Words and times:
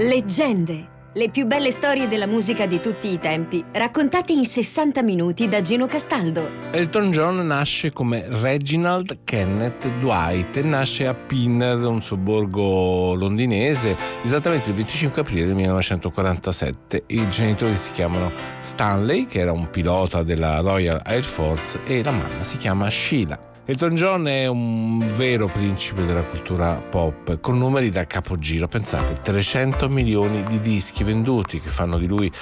Leggende. 0.00 0.96
Le 1.14 1.28
più 1.28 1.46
belle 1.46 1.72
storie 1.72 2.06
della 2.06 2.28
musica 2.28 2.66
di 2.66 2.78
tutti 2.78 3.10
i 3.10 3.18
tempi, 3.18 3.64
raccontate 3.72 4.32
in 4.32 4.44
60 4.44 5.02
minuti 5.02 5.48
da 5.48 5.60
Gino 5.60 5.86
Castaldo. 5.86 6.48
Elton 6.70 7.10
John 7.10 7.44
nasce 7.44 7.90
come 7.90 8.24
Reginald 8.28 9.24
Kenneth 9.24 9.88
Dwight 9.98 10.56
e 10.58 10.62
nasce 10.62 11.08
a 11.08 11.14
Pinner, 11.14 11.78
un 11.78 12.00
sobborgo 12.00 13.14
londinese, 13.14 13.96
esattamente 14.22 14.68
il 14.68 14.76
25 14.76 15.22
aprile 15.22 15.46
del 15.46 15.56
1947. 15.56 17.02
I 17.08 17.28
genitori 17.28 17.76
si 17.76 17.90
chiamano 17.90 18.30
Stanley, 18.60 19.26
che 19.26 19.40
era 19.40 19.50
un 19.50 19.68
pilota 19.68 20.22
della 20.22 20.60
Royal 20.60 21.02
Air 21.04 21.24
Force, 21.24 21.80
e 21.84 22.04
la 22.04 22.12
mamma 22.12 22.44
si 22.44 22.56
chiama 22.56 22.88
Sheila. 22.88 23.47
Elton 23.70 23.96
John 23.96 24.26
è 24.26 24.46
un 24.46 25.12
vero 25.14 25.46
principe 25.46 26.06
della 26.06 26.22
cultura 26.22 26.80
pop, 26.80 27.38
con 27.38 27.58
numeri 27.58 27.90
da 27.90 28.06
capogiro. 28.06 28.66
Pensate, 28.66 29.20
300 29.20 29.90
milioni 29.90 30.42
di 30.44 30.58
dischi 30.58 31.04
venduti, 31.04 31.60
che 31.60 31.68
fanno 31.68 31.98
di 31.98 32.06
lui 32.06 32.32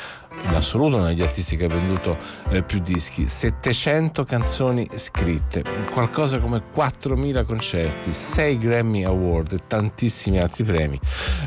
in 0.45 0.55
assoluto 0.55 0.99
uno 0.99 1.07
degli 1.07 1.23
artisti 1.23 1.57
che 1.57 1.65
ha 1.65 1.69
venduto 1.69 2.17
eh, 2.51 2.63
più 2.63 2.79
dischi, 2.79 3.27
700 3.27 4.25
canzoni 4.25 4.89
scritte, 4.95 5.65
qualcosa 5.91 6.39
come 6.39 6.63
4.000 6.73 7.45
concerti, 7.45 8.13
6 8.13 8.59
Grammy 8.59 9.03
Award 9.03 9.55
e 9.55 9.59
tantissimi 9.67 10.39
altri 10.39 10.63
premi. 10.63 11.01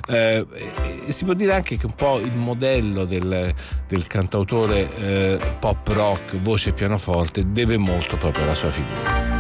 Eh, 0.10 0.46
e 1.06 1.12
si 1.14 1.24
può 1.24 1.34
dire 1.34 1.54
anche 1.54 1.78
che 1.78 1.86
un 1.86 1.96
po' 1.96 2.20
il 2.20 2.36
modello 2.36 3.06
del, 3.06 3.54
del 3.88 4.08
cantautore 4.08 4.94
eh, 4.98 5.40
pop 5.58 5.88
rock, 5.88 6.36
voce 6.36 6.72
e 6.72 6.74
pianoforte, 6.74 7.54
deve 7.54 7.78
molto 7.78 8.18
proprio 8.18 8.44
alla 8.44 8.56
sua 8.56 8.72
figura. 8.72 9.39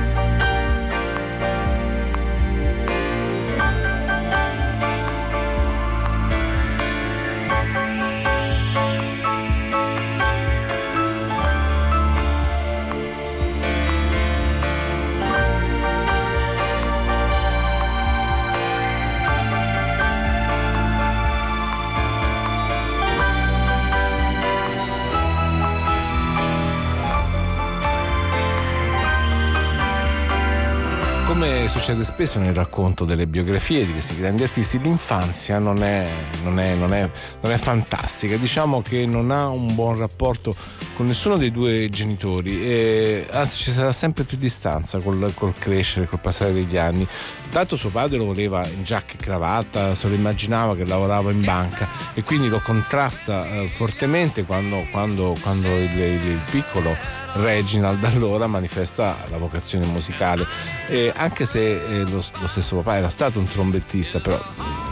Succede 31.89 32.03
spesso 32.03 32.37
nel 32.37 32.53
racconto 32.53 33.03
delle 33.03 33.25
biografie 33.25 33.83
di 33.83 33.91
questi 33.91 34.15
grandi 34.15 34.43
artisti, 34.43 34.79
l'infanzia 34.79 35.57
non 35.57 35.81
è, 35.81 36.07
non 36.43 36.59
è, 36.59 36.75
non 36.75 36.93
è, 36.93 37.09
non 37.41 37.51
è 37.51 37.57
fantastica, 37.57 38.37
diciamo 38.37 38.83
che 38.83 39.07
non 39.07 39.31
ha 39.31 39.47
un 39.47 39.73
buon 39.73 39.97
rapporto 39.97 40.53
con 40.95 41.07
nessuno 41.07 41.37
dei 41.37 41.49
due 41.49 41.89
genitori, 41.89 42.63
e, 42.63 43.27
anzi 43.31 43.63
ci 43.63 43.71
sarà 43.71 43.91
sempre 43.91 44.23
più 44.23 44.37
distanza 44.37 44.99
col, 44.99 45.31
col 45.33 45.55
crescere, 45.57 46.05
col 46.05 46.19
passare 46.19 46.53
degli 46.53 46.77
anni. 46.77 47.07
Tanto 47.49 47.75
suo 47.75 47.89
padre 47.89 48.17
lo 48.17 48.25
voleva 48.25 48.65
in 48.67 48.83
giacca 48.83 49.13
e 49.13 49.17
cravatta, 49.17 49.95
se 49.95 50.07
lo 50.07 50.13
immaginava 50.13 50.75
che 50.75 50.85
lavorava 50.85 51.31
in 51.31 51.43
banca 51.43 51.87
e 52.13 52.21
quindi 52.21 52.47
lo 52.47 52.59
contrasta 52.59 53.47
eh, 53.47 53.67
fortemente 53.67 54.43
quando, 54.43 54.85
quando, 54.91 55.35
quando 55.41 55.67
il, 55.67 55.91
il, 55.97 56.25
il 56.25 56.41
piccolo 56.49 56.95
Reginald 57.33 58.03
allora 58.03 58.47
manifesta 58.47 59.17
la 59.29 59.37
vocazione 59.37 59.85
musicale. 59.85 60.45
E 60.87 61.11
anche 61.15 61.45
se 61.45 61.99
eh, 61.99 62.03
lo, 62.03 62.23
lo, 62.39 62.47
stesso 62.47 62.77
papà 62.77 62.97
era 62.97 63.09
stato 63.09 63.39
un 63.39 63.45
trombettista 63.45 64.19
però 64.19 64.39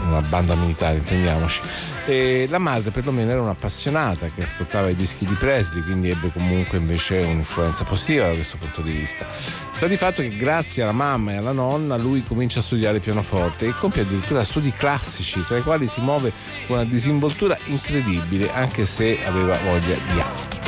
una 0.04 0.20
banda 0.20 0.54
militare 0.54 0.96
intendiamoci. 0.96 1.60
E 2.06 2.46
la 2.48 2.58
madre 2.58 2.90
perlomeno 2.90 3.30
era 3.30 3.40
un'appassionata 3.42 4.28
che 4.34 4.42
ascoltava 4.42 4.88
i 4.88 4.94
dischi 4.94 5.26
di 5.26 5.34
Presley 5.34 5.82
quindi 5.82 6.10
ebbe 6.10 6.30
comunque 6.32 6.78
invece 6.78 7.18
un'influenza 7.18 7.84
positiva 7.84 8.26
da 8.26 8.34
questo 8.34 8.56
punto 8.56 8.80
di 8.80 8.92
vista. 8.92 9.26
Sta 9.72 9.86
di 9.86 9.96
fatto 9.96 10.22
che 10.22 10.28
grazie 10.28 10.82
alla 10.82 10.92
mamma 10.92 11.32
e 11.32 11.36
alla 11.36 11.52
nonna 11.52 11.96
lui 11.96 12.24
comincia 12.24 12.60
a 12.60 12.62
studiare 12.62 13.00
pianoforte 13.00 13.66
e 13.66 13.74
compie 13.74 14.02
addirittura 14.02 14.42
studi 14.44 14.72
classici 14.72 15.44
tra 15.44 15.58
i 15.58 15.62
quali 15.62 15.86
si 15.86 16.00
muove 16.00 16.32
con 16.66 16.76
una 16.76 16.88
disinvoltura 16.88 17.56
incredibile 17.66 18.52
anche 18.52 18.86
se 18.86 19.18
aveva 19.24 19.56
voglia 19.64 19.96
di 20.12 20.20
altro 20.20 20.67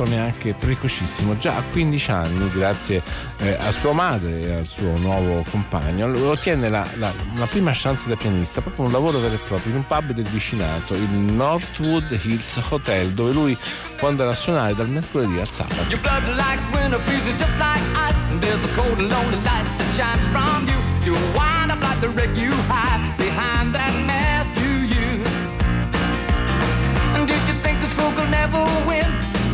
Elton 0.00 0.12
è 0.12 0.16
anche 0.16 0.54
precocissimo, 0.54 1.36
già 1.36 1.56
a 1.56 1.62
15 1.62 2.10
anni, 2.10 2.50
grazie 2.50 3.02
eh, 3.38 3.56
a 3.60 3.70
sua 3.70 3.92
madre 3.92 4.40
e 4.40 4.52
al 4.54 4.66
suo 4.66 4.96
nuovo 4.96 5.44
compagno, 5.50 6.06
ottiene 6.28 6.68
la, 6.68 6.86
la, 6.96 7.12
una 7.34 7.46
prima 7.46 7.72
chance 7.74 8.08
da 8.08 8.16
pianista, 8.16 8.60
proprio 8.62 8.86
un 8.86 8.92
lavoro 8.92 9.18
vero 9.18 9.34
e 9.34 9.38
proprio 9.38 9.72
in 9.72 9.76
un 9.78 9.86
pub 9.86 10.12
del 10.12 10.24
vicinato, 10.24 10.94
il 10.94 11.08
Northwood 11.10 12.18
Hills 12.22 12.60
Hotel, 12.70 13.10
dove 13.10 13.32
lui 13.32 13.56
può 13.96 14.08
andare 14.08 14.30
a 14.30 14.34
suonare 14.34 14.74
dal 14.74 14.88
mercoledì 14.88 15.38
al 15.38 15.48
sabato. 15.48 15.98
never 23.80 24.09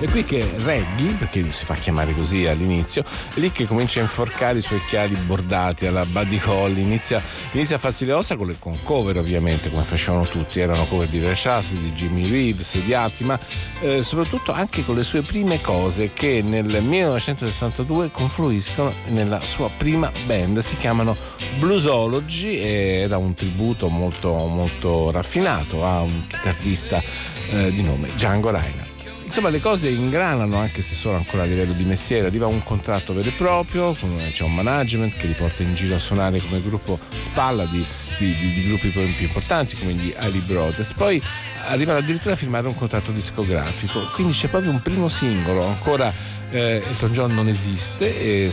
È 0.00 0.08
qui 0.08 0.24
che 0.24 0.48
Reggie, 0.56 1.12
perché 1.18 1.52
si 1.52 1.66
fa 1.66 1.74
chiamare 1.74 2.14
così 2.14 2.46
all'inizio, 2.46 3.04
è 3.34 3.38
lì 3.38 3.52
che 3.52 3.66
comincia 3.66 3.98
a 3.98 4.02
inforcare 4.02 4.56
i 4.56 4.62
suoi 4.62 4.78
occhiali 4.78 5.14
bordati 5.14 5.84
alla 5.84 6.06
Buddy 6.06 6.40
Holly, 6.42 6.80
inizia, 6.80 7.22
inizia, 7.52 7.76
a 7.76 7.78
farsi 7.78 8.06
le 8.06 8.14
ossa 8.14 8.34
con 8.36 8.46
le 8.46 8.56
con 8.58 8.78
cover 8.82 9.18
ovviamente, 9.18 9.68
come 9.68 9.82
facevano 9.82 10.24
tutti, 10.24 10.58
erano 10.58 10.86
cover 10.86 11.06
di 11.06 11.22
Ray 11.22 11.36
di 11.68 11.92
Jimmy 11.92 12.26
Reeves, 12.30 12.78
di 12.78 12.94
altri, 12.94 13.26
ma 13.26 13.38
eh, 13.80 14.02
soprattutto 14.02 14.52
anche 14.52 14.86
con 14.86 14.96
le 14.96 15.04
sue 15.04 15.20
prime 15.20 15.60
cose 15.60 16.14
che 16.14 16.42
nel 16.42 16.82
1962 16.82 18.10
confluiscono 18.10 18.94
nella 19.08 19.40
sua 19.40 19.68
prima 19.68 20.10
band, 20.24 20.60
si 20.60 20.78
chiamano 20.78 21.14
Bluesology 21.58 22.56
ed 22.56 23.12
ha 23.12 23.18
un 23.18 23.34
tributo 23.34 23.88
molto, 23.88 24.32
molto 24.32 25.10
raffinato. 25.10 25.84
A 25.84 26.00
un 26.00 26.26
chitarrista 26.26 27.02
eh, 27.50 27.70
di 27.70 27.82
nome 27.82 28.08
Django 28.14 28.50
Reinhardt. 28.50 28.89
Insomma, 29.30 29.50
le 29.50 29.60
cose 29.60 29.88
ingranano 29.88 30.56
anche 30.56 30.82
se 30.82 30.96
sono 30.96 31.16
ancora 31.16 31.44
a 31.44 31.46
livello 31.46 31.72
di 31.72 31.84
mestiere. 31.84 32.26
Arriva 32.26 32.48
un 32.48 32.64
contratto 32.64 33.14
vero 33.14 33.28
e 33.28 33.30
proprio, 33.30 33.96
c'è 34.32 34.42
un 34.42 34.52
management 34.52 35.16
che 35.16 35.28
li 35.28 35.34
porta 35.34 35.62
in 35.62 35.72
giro 35.76 35.94
a 35.94 36.00
suonare 36.00 36.40
come 36.40 36.58
gruppo 36.58 36.98
spalla 37.20 37.64
di, 37.66 37.86
di, 38.18 38.34
di, 38.34 38.52
di 38.54 38.66
gruppi 38.66 38.88
più 38.88 39.02
importanti 39.20 39.76
come 39.76 39.92
gli 39.92 40.12
Ali 40.18 40.40
Brothers. 40.40 40.94
Poi 40.94 41.22
arrivano 41.68 41.98
addirittura 41.98 42.34
a 42.34 42.36
firmare 42.36 42.66
un 42.66 42.74
contratto 42.74 43.12
discografico. 43.12 44.00
Quindi 44.14 44.32
c'è 44.32 44.48
proprio 44.48 44.72
un 44.72 44.82
primo 44.82 45.08
singolo. 45.08 45.64
Ancora 45.64 46.12
eh, 46.50 46.82
Elton 46.84 47.12
John 47.12 47.32
non 47.32 47.46
esiste, 47.46 48.50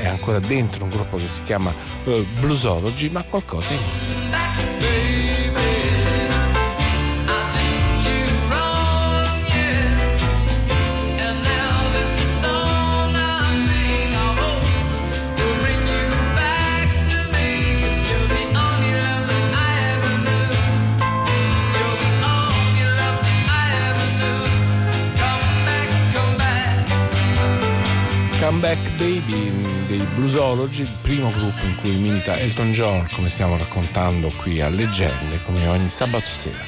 è 0.00 0.06
ancora 0.06 0.38
dentro 0.38 0.84
un 0.84 0.90
gruppo 0.90 1.18
che 1.18 1.28
si 1.28 1.42
chiama 1.42 1.70
eh, 2.06 2.26
Bluesology, 2.40 3.10
ma 3.10 3.20
qualcosa 3.20 3.74
inizia. 3.74 4.73
Come 28.54 28.68
Back 28.68 28.88
Baby 28.90 29.50
dei 29.88 30.06
Bluesology, 30.14 30.82
il 30.82 30.88
primo 31.02 31.28
gruppo 31.32 31.64
in 31.64 31.74
cui 31.74 31.90
milita 31.96 32.38
Elton 32.38 32.70
John, 32.70 33.04
come 33.12 33.28
stiamo 33.28 33.56
raccontando 33.56 34.30
qui 34.36 34.60
a 34.60 34.68
Leggende, 34.68 35.42
come 35.44 35.66
ogni 35.66 35.88
sabato 35.88 36.24
sera. 36.24 36.62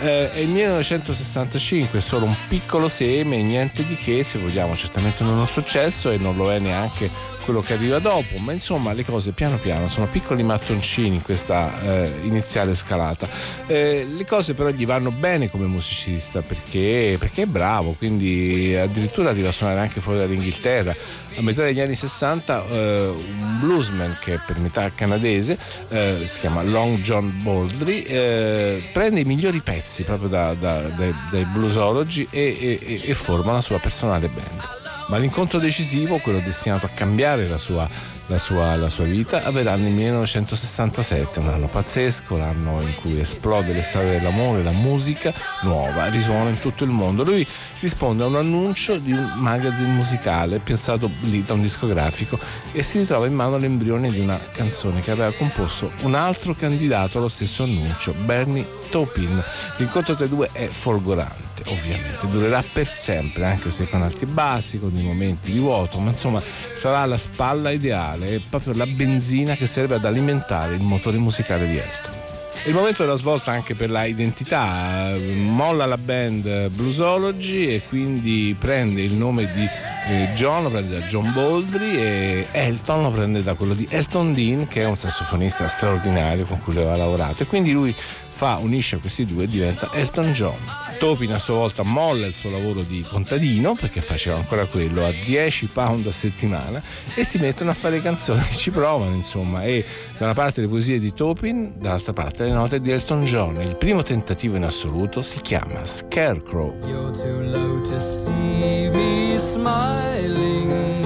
Eh, 0.00 0.32
è 0.32 0.38
il 0.38 0.48
1965, 0.48 2.00
solo 2.00 2.24
un 2.24 2.34
piccolo 2.48 2.88
seme, 2.88 3.40
niente 3.40 3.86
di 3.86 3.94
che, 3.94 4.24
se 4.24 4.40
vogliamo, 4.40 4.74
certamente 4.74 5.22
non 5.22 5.36
è 5.36 5.40
un 5.40 5.46
successo 5.46 6.10
e 6.10 6.18
non 6.18 6.36
lo 6.36 6.52
è 6.52 6.58
neanche 6.58 7.08
quello 7.48 7.62
che 7.62 7.72
arriva 7.72 7.98
dopo, 7.98 8.36
ma 8.36 8.52
insomma 8.52 8.92
le 8.92 9.06
cose 9.06 9.30
piano 9.30 9.56
piano 9.56 9.88
sono 9.88 10.06
piccoli 10.06 10.42
mattoncini 10.42 11.14
in 11.14 11.22
questa 11.22 11.80
eh, 11.80 12.12
iniziale 12.24 12.74
scalata. 12.74 13.26
Eh, 13.66 14.06
le 14.06 14.26
cose 14.26 14.52
però 14.52 14.68
gli 14.68 14.84
vanno 14.84 15.10
bene 15.10 15.48
come 15.48 15.64
musicista 15.64 16.42
perché, 16.42 17.16
perché, 17.18 17.42
è 17.42 17.46
bravo, 17.46 17.92
quindi 17.92 18.76
addirittura 18.76 19.30
arriva 19.30 19.48
a 19.48 19.52
suonare 19.52 19.80
anche 19.80 20.02
fuori 20.02 20.18
dall'Inghilterra. 20.18 20.94
A 21.38 21.40
metà 21.40 21.62
degli 21.62 21.80
anni 21.80 21.94
60 21.94 22.66
eh, 22.68 23.14
un 23.16 23.60
bluesman 23.60 24.18
che 24.20 24.34
è 24.34 24.40
per 24.46 24.58
metà 24.58 24.90
canadese, 24.94 25.58
eh, 25.88 26.24
si 26.26 26.40
chiama 26.40 26.62
Long 26.62 26.98
John 27.00 27.32
Baldry, 27.42 28.02
eh, 28.02 28.90
prende 28.92 29.20
i 29.20 29.24
migliori 29.24 29.60
pezzi 29.60 30.02
proprio 30.02 30.28
da, 30.28 30.52
da, 30.52 30.80
dai, 30.82 31.14
dai 31.30 31.46
bluesologi 31.46 32.28
e, 32.30 32.78
e, 32.82 33.00
e 33.04 33.14
forma 33.14 33.52
la 33.52 33.62
sua 33.62 33.78
personale 33.78 34.28
band 34.28 34.76
ma 35.08 35.16
l'incontro 35.16 35.58
decisivo, 35.58 36.18
quello 36.18 36.40
destinato 36.40 36.86
a 36.86 36.90
cambiare 36.90 37.46
la 37.46 37.58
sua, 37.58 37.88
la 38.26 38.38
sua, 38.38 38.76
la 38.76 38.90
sua 38.90 39.04
vita, 39.04 39.42
avverrà 39.42 39.74
nel 39.76 39.90
1967, 39.90 41.38
un 41.38 41.48
anno 41.48 41.66
pazzesco, 41.66 42.36
l'anno 42.36 42.82
in 42.82 42.94
cui 42.94 43.18
esplode 43.18 43.72
le 43.72 43.82
storie 43.82 44.12
dell'amore, 44.12 44.62
la 44.62 44.70
musica 44.70 45.32
nuova 45.62 46.06
risuona 46.06 46.50
in 46.50 46.60
tutto 46.60 46.84
il 46.84 46.90
mondo. 46.90 47.24
Lui 47.24 47.46
risponde 47.80 48.22
a 48.22 48.26
un 48.26 48.36
annuncio 48.36 48.98
di 48.98 49.12
un 49.12 49.32
magazine 49.36 49.88
musicale 49.88 50.58
piazzato 50.58 51.10
lì 51.22 51.42
da 51.42 51.54
un 51.54 51.62
discografico 51.62 52.38
e 52.72 52.82
si 52.82 52.98
ritrova 52.98 53.26
in 53.26 53.34
mano 53.34 53.56
l'embrione 53.56 54.10
di 54.10 54.20
una 54.20 54.38
canzone 54.52 55.00
che 55.00 55.10
aveva 55.10 55.32
composto 55.32 55.90
un 56.02 56.14
altro 56.14 56.54
candidato 56.54 57.16
allo 57.16 57.28
stesso 57.28 57.62
annuncio, 57.62 58.12
Bernie 58.12 58.66
Taupin. 58.90 59.42
L'incontro 59.78 60.14
tra 60.14 60.26
i 60.26 60.28
due 60.28 60.50
è 60.52 60.66
folgorante 60.66 61.47
ovviamente 61.66 62.26
durerà 62.28 62.62
per 62.72 62.88
sempre, 62.88 63.44
anche 63.44 63.70
se 63.70 63.88
con 63.88 64.02
alti 64.02 64.24
e 64.24 64.26
bassi, 64.26 64.78
con 64.78 64.94
dei 64.94 65.04
momenti 65.04 65.52
di 65.52 65.58
vuoto, 65.58 65.98
ma 65.98 66.10
insomma 66.10 66.42
sarà 66.74 67.04
la 67.04 67.18
spalla 67.18 67.70
ideale, 67.70 68.40
proprio 68.48 68.74
la 68.74 68.86
benzina 68.86 69.54
che 69.54 69.66
serve 69.66 69.96
ad 69.96 70.04
alimentare 70.04 70.74
il 70.74 70.82
motore 70.82 71.18
musicale 71.18 71.66
di 71.68 71.76
Elton. 71.76 72.16
Il 72.64 72.74
momento 72.74 73.02
della 73.02 73.16
svolta 73.16 73.50
anche 73.50 73.74
per 73.74 73.88
la 73.88 74.04
identità, 74.04 75.14
molla 75.34 75.86
la 75.86 75.96
band 75.96 76.68
Bluesology 76.68 77.68
e 77.68 77.82
quindi 77.88 78.54
prende 78.58 79.00
il 79.00 79.12
nome 79.12 79.50
di 79.52 79.66
eh, 80.08 80.28
John, 80.34 80.64
lo 80.64 80.68
prende 80.68 80.98
da 80.98 81.06
John 81.06 81.32
Baldry 81.32 81.96
e 81.96 82.46
Elton 82.50 83.02
lo 83.04 83.10
prende 83.10 83.42
da 83.42 83.54
quello 83.54 83.74
di 83.74 83.86
Elton 83.88 84.32
Dean 84.32 84.66
che 84.66 84.82
è 84.82 84.84
un 84.84 84.96
sassofonista 84.96 85.68
straordinario 85.68 86.44
con 86.44 86.60
cui 86.60 86.74
aveva 86.76 86.96
lavorato 86.96 87.42
e 87.42 87.46
quindi 87.46 87.72
lui 87.72 87.94
fa, 88.38 88.58
unisce 88.58 88.98
questi 88.98 89.26
due 89.26 89.44
e 89.44 89.48
diventa 89.48 89.90
Elton 89.92 90.30
John. 90.30 90.56
Topin 91.00 91.32
a 91.32 91.40
sua 91.40 91.56
volta 91.56 91.82
molla 91.82 92.24
il 92.24 92.34
suo 92.34 92.50
lavoro 92.50 92.82
di 92.82 93.02
contadino 93.02 93.74
perché 93.74 94.00
faceva 94.00 94.36
ancora 94.36 94.64
quello 94.66 95.04
a 95.04 95.10
10 95.10 95.66
pound 95.66 96.06
a 96.06 96.12
settimana 96.12 96.80
e 97.14 97.24
si 97.24 97.38
mettono 97.38 97.70
a 97.70 97.74
fare 97.74 98.00
canzoni, 98.00 98.44
ci 98.54 98.70
provano 98.70 99.12
insomma 99.16 99.64
e 99.64 99.84
da 100.16 100.26
una 100.26 100.34
parte 100.34 100.60
le 100.60 100.68
poesie 100.68 101.00
di 101.00 101.12
Topin, 101.12 101.72
dall'altra 101.78 102.12
parte 102.12 102.44
le 102.44 102.52
note 102.52 102.80
di 102.80 102.92
Elton 102.92 103.24
John. 103.24 103.60
Il 103.60 103.74
primo 103.74 104.04
tentativo 104.04 104.54
in 104.54 104.62
assoluto 104.62 105.20
si 105.20 105.40
chiama 105.40 105.84
Scarecrow. 105.84 106.76
You're 106.86 107.10
too 107.10 107.40
low 107.40 107.82
to 107.82 107.98
see 107.98 108.88
me 108.90 109.36
smiling. 109.36 110.97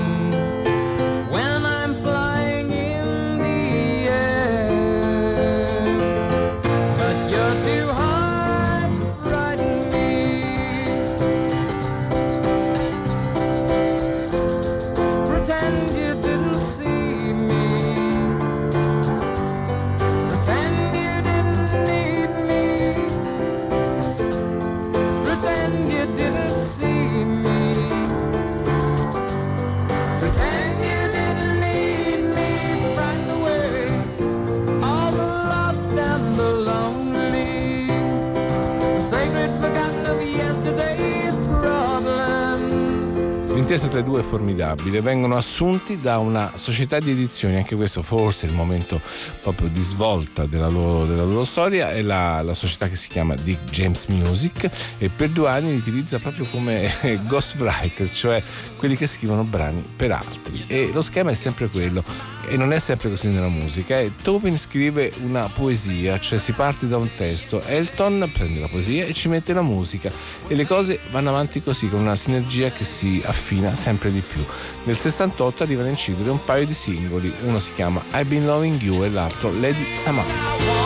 È 44.22 44.24
formidabile, 44.24 45.00
vengono 45.00 45.36
assunti 45.36 46.00
da 46.00 46.18
una 46.18 46.52
società 46.54 47.00
di 47.00 47.10
edizioni, 47.10 47.56
anche 47.56 47.74
questo 47.74 48.02
forse 48.02 48.46
è 48.46 48.50
il 48.50 48.54
momento 48.54 49.00
proprio 49.42 49.68
di 49.68 49.80
svolta 49.80 50.46
della 50.46 50.68
loro, 50.68 51.04
della 51.04 51.24
loro 51.24 51.44
storia, 51.44 51.90
è 51.90 52.00
la, 52.00 52.40
la, 52.40 52.54
società 52.54 52.88
che 52.88 52.94
si 52.94 53.08
chiama 53.08 53.34
Dick 53.34 53.68
James 53.70 54.06
Music 54.06 54.70
e 54.98 55.08
per 55.08 55.30
due 55.30 55.48
anni 55.48 55.70
li 55.70 55.76
utilizza 55.76 56.18
proprio 56.20 56.46
come 56.46 56.94
ghostwriter, 57.26 58.10
cioè 58.10 58.42
quelli 58.76 58.96
che 58.96 59.06
scrivono 59.06 59.42
brani 59.42 59.84
per 59.94 60.12
altri. 60.12 60.64
E 60.68 60.90
lo 60.92 61.02
schema 61.02 61.32
è 61.32 61.34
sempre 61.34 61.68
quello, 61.68 62.02
e 62.52 62.58
non 62.58 62.70
è 62.74 62.78
sempre 62.78 63.08
così 63.08 63.28
nella 63.28 63.48
musica. 63.48 63.98
Eh. 63.98 64.12
Tobin 64.22 64.58
scrive 64.58 65.10
una 65.22 65.48
poesia, 65.48 66.20
cioè 66.20 66.38
si 66.38 66.52
parte 66.52 66.86
da 66.86 66.98
un 66.98 67.08
testo, 67.16 67.62
Elton 67.64 68.30
prende 68.30 68.60
la 68.60 68.68
poesia 68.68 69.06
e 69.06 69.14
ci 69.14 69.28
mette 69.28 69.54
la 69.54 69.62
musica 69.62 70.10
e 70.46 70.54
le 70.54 70.66
cose 70.66 71.00
vanno 71.10 71.30
avanti 71.30 71.62
così 71.62 71.88
con 71.88 72.00
una 72.00 72.14
sinergia 72.14 72.70
che 72.70 72.84
si 72.84 73.22
affina 73.24 73.74
sempre 73.74 74.12
di 74.12 74.20
più. 74.20 74.44
Nel 74.84 74.98
68 74.98 75.62
arrivano 75.62 75.88
a 75.88 75.92
incidere 75.92 76.28
un 76.28 76.44
paio 76.44 76.66
di 76.66 76.74
singoli, 76.74 77.32
uno 77.44 77.58
si 77.58 77.72
chiama 77.72 78.02
I've 78.12 78.26
Been 78.26 78.44
Loving 78.44 78.80
You 78.82 79.02
e 79.02 79.08
l'altro 79.08 79.50
Lady 79.58 79.94
Samantha. 79.94 80.81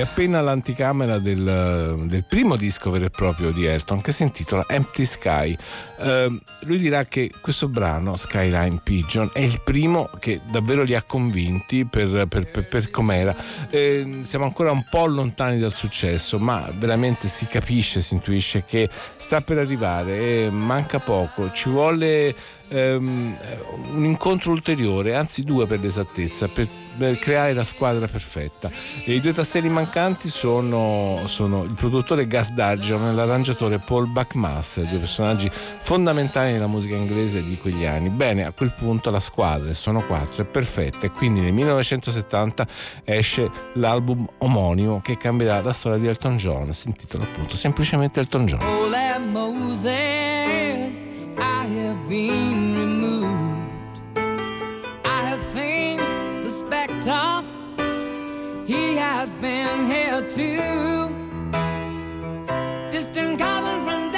Appena 0.00 0.40
l'anticamera 0.40 1.18
del, 1.18 2.04
del, 2.06 2.24
primo 2.28 2.56
disco 2.56 2.90
vero 2.90 3.06
e 3.06 3.10
proprio 3.10 3.50
di 3.50 3.64
Elton 3.64 4.00
che 4.00 4.12
si 4.12 4.22
intitola 4.22 4.64
Empty 4.68 5.04
Sky. 5.04 5.56
Uh, 5.98 6.38
lui 6.62 6.78
dirà 6.78 7.04
che 7.04 7.30
questo 7.40 7.68
brano, 7.68 8.16
Skyline 8.16 8.80
Pigeon, 8.82 9.30
è 9.32 9.40
il 9.40 9.60
primo 9.62 10.08
che 10.18 10.40
davvero 10.50 10.82
li 10.82 10.94
ha 10.94 11.02
convinti 11.02 11.84
per, 11.84 12.26
per, 12.28 12.50
per, 12.50 12.68
per 12.68 12.90
com'era. 12.90 13.34
Eh, 13.68 14.20
siamo 14.24 14.44
ancora 14.44 14.70
un 14.70 14.84
po' 14.88 15.06
lontani 15.06 15.58
dal 15.58 15.72
successo, 15.72 16.38
ma 16.38 16.70
veramente 16.74 17.28
si 17.28 17.46
capisce, 17.46 18.00
si 18.00 18.14
intuisce 18.14 18.64
che 18.64 18.88
sta 19.16 19.40
per 19.40 19.58
arrivare, 19.58 20.18
eh, 20.18 20.50
manca 20.50 20.98
poco, 20.98 21.52
ci 21.52 21.68
vuole 21.68 22.34
um, 22.70 23.36
un 23.94 24.04
incontro 24.04 24.50
ulteriore, 24.50 25.14
anzi 25.14 25.42
due 25.42 25.66
per 25.66 25.80
l'esattezza, 25.80 26.48
per 26.48 26.68
creare 27.18 27.52
la 27.52 27.64
squadra 27.64 28.06
perfetta. 28.06 28.70
E 29.04 29.14
I 29.14 29.20
due 29.20 29.32
tasselli 29.32 29.68
mancanti 29.68 30.28
sono, 30.28 31.20
sono 31.26 31.64
il 31.64 31.74
produttore 31.74 32.26
Gus 32.26 32.50
Dudgeon 32.50 33.06
e 33.06 33.12
l'arrangiatore 33.12 33.78
Paul 33.78 34.06
Buckmaster, 34.06 34.84
due 34.84 34.98
personaggi 34.98 35.50
fondamentali 35.50 36.52
nella 36.52 36.66
musica 36.66 36.94
inglese 36.94 37.44
di 37.44 37.56
quegli 37.56 37.84
anni. 37.84 38.08
Bene, 38.08 38.44
a 38.44 38.52
quel 38.52 38.72
punto 38.76 39.10
la 39.10 39.20
squadra, 39.20 39.72
sono 39.72 40.04
quattro, 40.04 40.42
è 40.42 40.46
perfetta 40.46 41.06
e 41.06 41.10
quindi 41.10 41.40
nel 41.40 41.52
1970 41.52 42.66
esce 43.04 43.50
l'album 43.74 44.26
omonimo 44.38 45.00
che 45.00 45.16
cambierà 45.16 45.62
la 45.62 45.72
storia 45.72 45.98
di 45.98 46.06
Elton 46.06 46.36
John, 46.36 46.72
si 46.72 46.88
intitola 46.88 47.24
appunto 47.24 47.56
semplicemente 47.56 48.20
Elton 48.20 48.46
John. 48.46 48.60
I 51.40 51.64
have 51.64 52.08
been 52.08 52.74
removed. 52.76 54.00
I 55.04 55.22
have 55.22 55.40
seen 55.40 55.96
the 56.44 56.50
spectre, 56.50 57.44
he 58.66 58.96
has 58.96 59.34
been 59.36 59.86
here 59.86 60.20
too. 60.28 61.14
Distant 62.90 63.38
cousin 63.38 63.84
from 63.86 64.09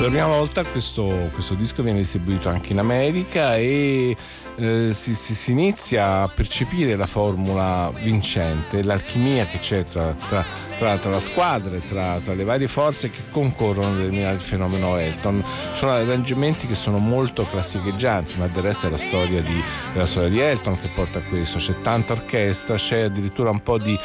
Per 0.00 0.08
la 0.08 0.14
prima 0.16 0.34
volta 0.34 0.64
questo, 0.64 1.28
questo 1.34 1.52
disco 1.52 1.82
viene 1.82 1.98
distribuito 1.98 2.48
anche 2.48 2.72
in 2.72 2.78
America 2.78 3.58
e 3.58 4.16
eh, 4.56 4.94
si, 4.94 5.14
si- 5.14 5.34
si 5.34 5.50
inizia 5.50 6.22
a 6.22 6.28
percepire 6.28 6.96
la 6.96 7.04
formula 7.04 7.92
vincente, 8.00 8.82
l'alchimia 8.82 9.44
che 9.44 9.58
c'è 9.58 9.84
tra, 9.84 10.16
tra- 10.26 10.42
tra- 10.78 10.96
tra 10.96 11.10
la 11.10 11.20
squadra 11.20 11.76
e 11.76 11.86
tra, 11.86 12.18
le 12.32 12.44
varie 12.44 12.66
forze 12.66 13.10
che 13.10 13.24
concorrono 13.30 13.88
a 13.88 13.96
determinare 13.96 14.36
il 14.36 14.40
fenomeno 14.40 14.96
Elton. 14.96 15.44
Sono 15.74 15.92
arrangiamenti 15.92 16.66
che 16.66 16.74
sono 16.74 16.96
molto 16.96 17.44
classicheggianti, 17.44 18.38
ma 18.38 18.46
del 18.46 18.62
resto 18.62 18.86
è 18.86 18.90
la 18.90 18.96
storia 18.96 19.42
di, 19.42 19.62
la 19.92 20.06
storia 20.06 20.30
di 20.30 20.40
Elton 20.40 20.80
che 20.80 20.88
porta 20.94 21.18
a 21.18 21.22
questo. 21.28 21.58
C'è 21.58 21.74
tanta 21.82 22.14
orchestra, 22.14 22.76
c'è 22.76 23.00
addirittura 23.00 23.50
un 23.50 23.62
po' 23.62 23.76
di 23.76 23.98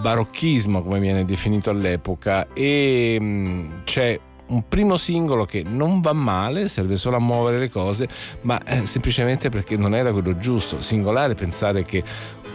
barocchismo 0.00 0.82
come 0.82 0.98
viene 0.98 1.24
definito 1.24 1.70
all'epoca 1.70 2.48
e 2.52 3.16
mh, 3.20 3.82
c'è 3.84 4.18
un 4.48 4.68
primo 4.68 4.96
singolo 4.96 5.44
che 5.44 5.62
non 5.64 6.00
va 6.00 6.12
male, 6.12 6.68
serve 6.68 6.96
solo 6.96 7.16
a 7.16 7.20
muovere 7.20 7.58
le 7.58 7.70
cose, 7.70 8.08
ma 8.42 8.62
eh, 8.64 8.86
semplicemente 8.86 9.48
perché 9.48 9.76
non 9.76 9.94
era 9.94 10.12
quello 10.12 10.38
giusto. 10.38 10.80
Singolare 10.80 11.34
pensare 11.34 11.84
che 11.84 12.02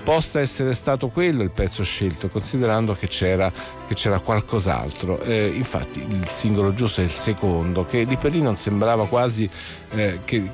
possa 0.04 0.40
essere 0.40 0.74
stato 0.74 1.10
quello 1.10 1.44
il 1.44 1.52
pezzo 1.52 1.84
scelto, 1.84 2.30
considerando 2.30 2.94
che 2.94 3.08
c'era, 3.08 3.52
che 3.88 3.94
c'era 3.94 4.20
qualcos'altro. 4.20 5.20
Eh, 5.22 5.52
infatti 5.56 6.06
il 6.08 6.28
singolo 6.28 6.74
giusto 6.74 7.02
è 7.02 7.04
il 7.04 7.10
secondo, 7.10 7.86
che 7.86 8.04
lì 8.04 8.18
per 8.18 8.32
lì 8.32 8.42
non 8.42 8.58
sembrava 8.58 9.08
quasi 9.08 9.50
eh, 9.94 10.20
che, 10.26 10.50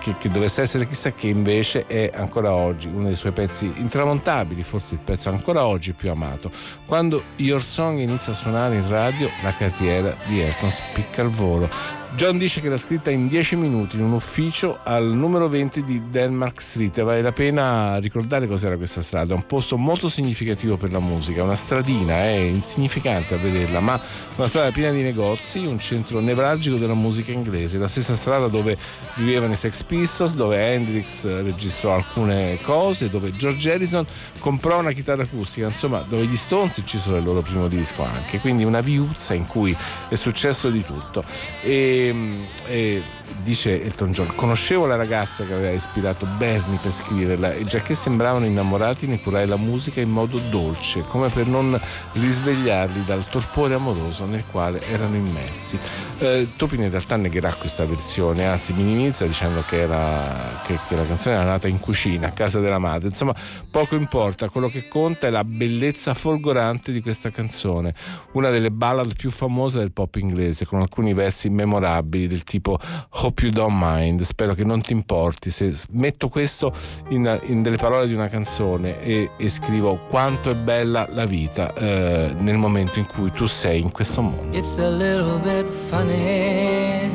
che- 0.00 0.14
che- 0.18 0.30
dovesse 0.30 0.62
essere 0.62 0.86
chissà 0.86 1.12
che, 1.12 1.28
invece 1.28 1.86
è 1.86 2.10
ancora 2.14 2.52
oggi 2.52 2.88
uno 2.88 3.06
dei 3.06 3.16
suoi 3.16 3.32
pezzi 3.32 3.72
intramontabili, 3.76 4.62
forse 4.62 4.94
il 4.94 5.00
pezzo 5.02 5.28
ancora 5.28 5.66
oggi 5.66 5.92
più 5.92 6.10
amato. 6.10 6.50
Quando 6.86 7.22
Your 7.36 7.62
Song 7.62 7.98
inizia 7.98 8.32
a 8.32 8.36
suonare 8.36 8.76
in 8.76 8.88
radio, 8.88 9.28
la 9.42 9.52
carriera 9.54 10.14
di 10.26 10.40
Elton 10.40 10.70
spicca 10.70 11.22
al 11.22 11.28
volo. 11.28 12.00
John 12.14 12.36
dice 12.36 12.60
che 12.60 12.68
l'ha 12.68 12.76
scritta 12.76 13.10
in 13.10 13.26
10 13.26 13.56
minuti 13.56 13.96
in 13.96 14.02
un 14.02 14.12
ufficio 14.12 14.80
al 14.82 15.06
numero 15.06 15.48
20 15.48 15.82
di 15.82 16.10
Denmark 16.10 16.60
Street. 16.60 17.02
Vale 17.02 17.22
la 17.22 17.32
pena 17.32 17.96
ricordare 17.96 18.46
cos'era 18.46 18.76
questa 18.76 19.00
strada, 19.00 19.32
è 19.32 19.34
un 19.34 19.46
posto 19.46 19.78
molto 19.78 20.10
significativo 20.10 20.76
per 20.76 20.92
la 20.92 20.98
musica, 20.98 21.42
una 21.42 21.56
stradina, 21.56 22.18
è 22.18 22.34
insignificante 22.34 23.34
a 23.34 23.38
vederla, 23.38 23.80
ma 23.80 23.98
una 24.36 24.46
strada 24.46 24.70
piena 24.72 24.92
di 24.92 25.00
negozi, 25.00 25.64
un 25.64 25.78
centro 25.78 26.20
nevralgico 26.20 26.76
della 26.76 26.94
musica 26.94 27.32
inglese, 27.32 27.78
la 27.78 27.88
stessa 27.88 28.14
strada 28.14 28.48
dove 28.48 28.76
vivevano 29.14 29.54
i 29.54 29.56
Sex 29.56 29.82
Pistols, 29.82 30.34
dove 30.34 30.58
Hendrix 30.58 31.24
registrò 31.42 31.94
alcune 31.94 32.58
cose, 32.60 33.08
dove 33.08 33.34
George 33.34 33.72
Harrison 33.72 34.06
comprò 34.42 34.80
una 34.80 34.90
chitarra 34.90 35.22
acustica, 35.22 35.68
insomma 35.68 36.00
dove 36.00 36.24
gli 36.24 36.36
Stones 36.36 36.76
incisero 36.78 37.16
il 37.16 37.22
loro 37.22 37.42
primo 37.42 37.68
disco 37.68 38.02
anche, 38.02 38.40
quindi 38.40 38.64
una 38.64 38.80
viuzza 38.80 39.34
in 39.34 39.46
cui 39.46 39.74
è 40.08 40.14
successo 40.16 40.68
di 40.68 40.84
tutto. 40.84 41.24
E, 41.62 42.36
e 42.66 43.02
dice 43.42 43.82
Elton 43.82 44.12
John, 44.12 44.34
conoscevo 44.34 44.86
la 44.86 44.96
ragazza 44.96 45.44
che 45.44 45.52
aveva 45.52 45.70
ispirato 45.70 46.26
Bernie 46.26 46.78
per 46.80 46.92
scriverla 46.92 47.54
e 47.54 47.64
già 47.64 47.80
che 47.80 47.94
sembravano 47.94 48.46
innamorati 48.46 49.06
ne 49.06 49.20
curai 49.20 49.46
la 49.46 49.56
musica 49.56 50.00
in 50.00 50.10
modo 50.10 50.38
dolce, 50.50 51.04
come 51.08 51.28
per 51.28 51.46
non 51.46 51.78
risvegliarli 52.12 53.04
dal 53.04 53.26
torpore 53.28 53.74
amoroso 53.74 54.24
nel 54.26 54.44
quale 54.50 54.80
erano 54.88 55.16
immersi. 55.16 55.78
Eh, 56.18 56.48
Topin 56.56 56.82
in 56.82 56.90
realtà 56.90 57.16
negherà 57.16 57.52
questa 57.54 57.84
versione, 57.84 58.46
anzi 58.46 58.72
minimizza 58.72 59.26
dicendo 59.26 59.62
che, 59.66 59.80
era, 59.80 60.60
che, 60.64 60.78
che 60.86 60.96
la 60.96 61.04
canzone 61.04 61.34
era 61.36 61.44
nata 61.44 61.68
in 61.68 61.80
cucina, 61.80 62.28
a 62.28 62.32
casa 62.32 62.60
della 62.60 62.78
madre. 62.78 63.08
Insomma, 63.08 63.34
poco 63.70 63.96
importa, 63.96 64.48
quello 64.48 64.68
che 64.68 64.88
conta 64.88 65.26
è 65.26 65.30
la 65.30 65.44
bellezza 65.44 66.14
folgorante 66.14 66.92
di 66.92 67.00
questa 67.00 67.30
canzone, 67.30 67.94
una 68.32 68.50
delle 68.50 68.70
ballad 68.70 69.14
più 69.16 69.30
famose 69.30 69.78
del 69.78 69.92
pop 69.92 70.14
inglese, 70.16 70.66
con 70.66 70.80
alcuni 70.80 71.14
versi 71.14 71.48
memorabili 71.48 72.26
del 72.26 72.44
tipo 72.44 72.78
Hope 73.24 73.44
You 73.44 73.52
Don't 73.52 73.76
Mind, 73.78 74.22
spero 74.22 74.52
che 74.52 74.64
non 74.64 74.82
ti 74.82 74.92
importi 74.92 75.52
se 75.52 75.72
metto 75.90 76.28
questo 76.28 76.72
in, 77.10 77.38
in 77.44 77.62
delle 77.62 77.76
parole 77.76 78.08
di 78.08 78.14
una 78.14 78.26
canzone 78.26 79.00
e, 79.00 79.30
e 79.36 79.48
scrivo 79.48 80.06
quanto 80.08 80.50
è 80.50 80.56
bella 80.56 81.06
la 81.08 81.24
vita 81.24 81.72
eh, 81.72 82.34
nel 82.36 82.56
momento 82.56 82.98
in 82.98 83.06
cui 83.06 83.30
tu 83.30 83.46
sei 83.46 83.80
in 83.80 83.92
questo 83.92 84.22
mondo. 84.22 84.58
It's 84.58 84.76
a 84.80 84.90
little 84.90 85.38
bit 85.38 85.66
funny, 85.66 87.10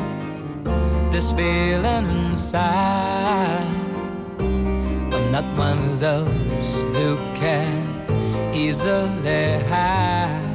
this 1.09 1.33
feeling 1.33 2.07
inside. 2.31 3.65
I'm 4.39 5.29
not 5.29 5.43
one 5.57 5.77
of 5.77 5.99
those 5.99 6.83
who 6.93 7.17
can 7.33 8.53
easily 8.53 9.59
hide. 9.69 10.45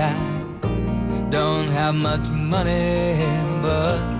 I 0.00 1.28
don't 1.30 1.70
have 1.70 1.94
much 1.94 2.28
money, 2.30 3.24
but 3.62 4.19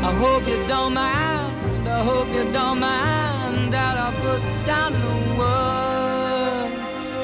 I 0.00 0.12
hope 0.14 0.46
you 0.48 0.64
don't 0.66 0.94
mind, 0.94 1.88
I 1.88 2.02
hope 2.04 2.28
you 2.32 2.50
don't 2.52 2.78
mind 2.78 3.72
that 3.72 3.96
I 3.96 4.12
put 4.22 4.40
down 4.64 4.94
in 4.94 5.00
the 5.00 5.38
words 5.38 7.16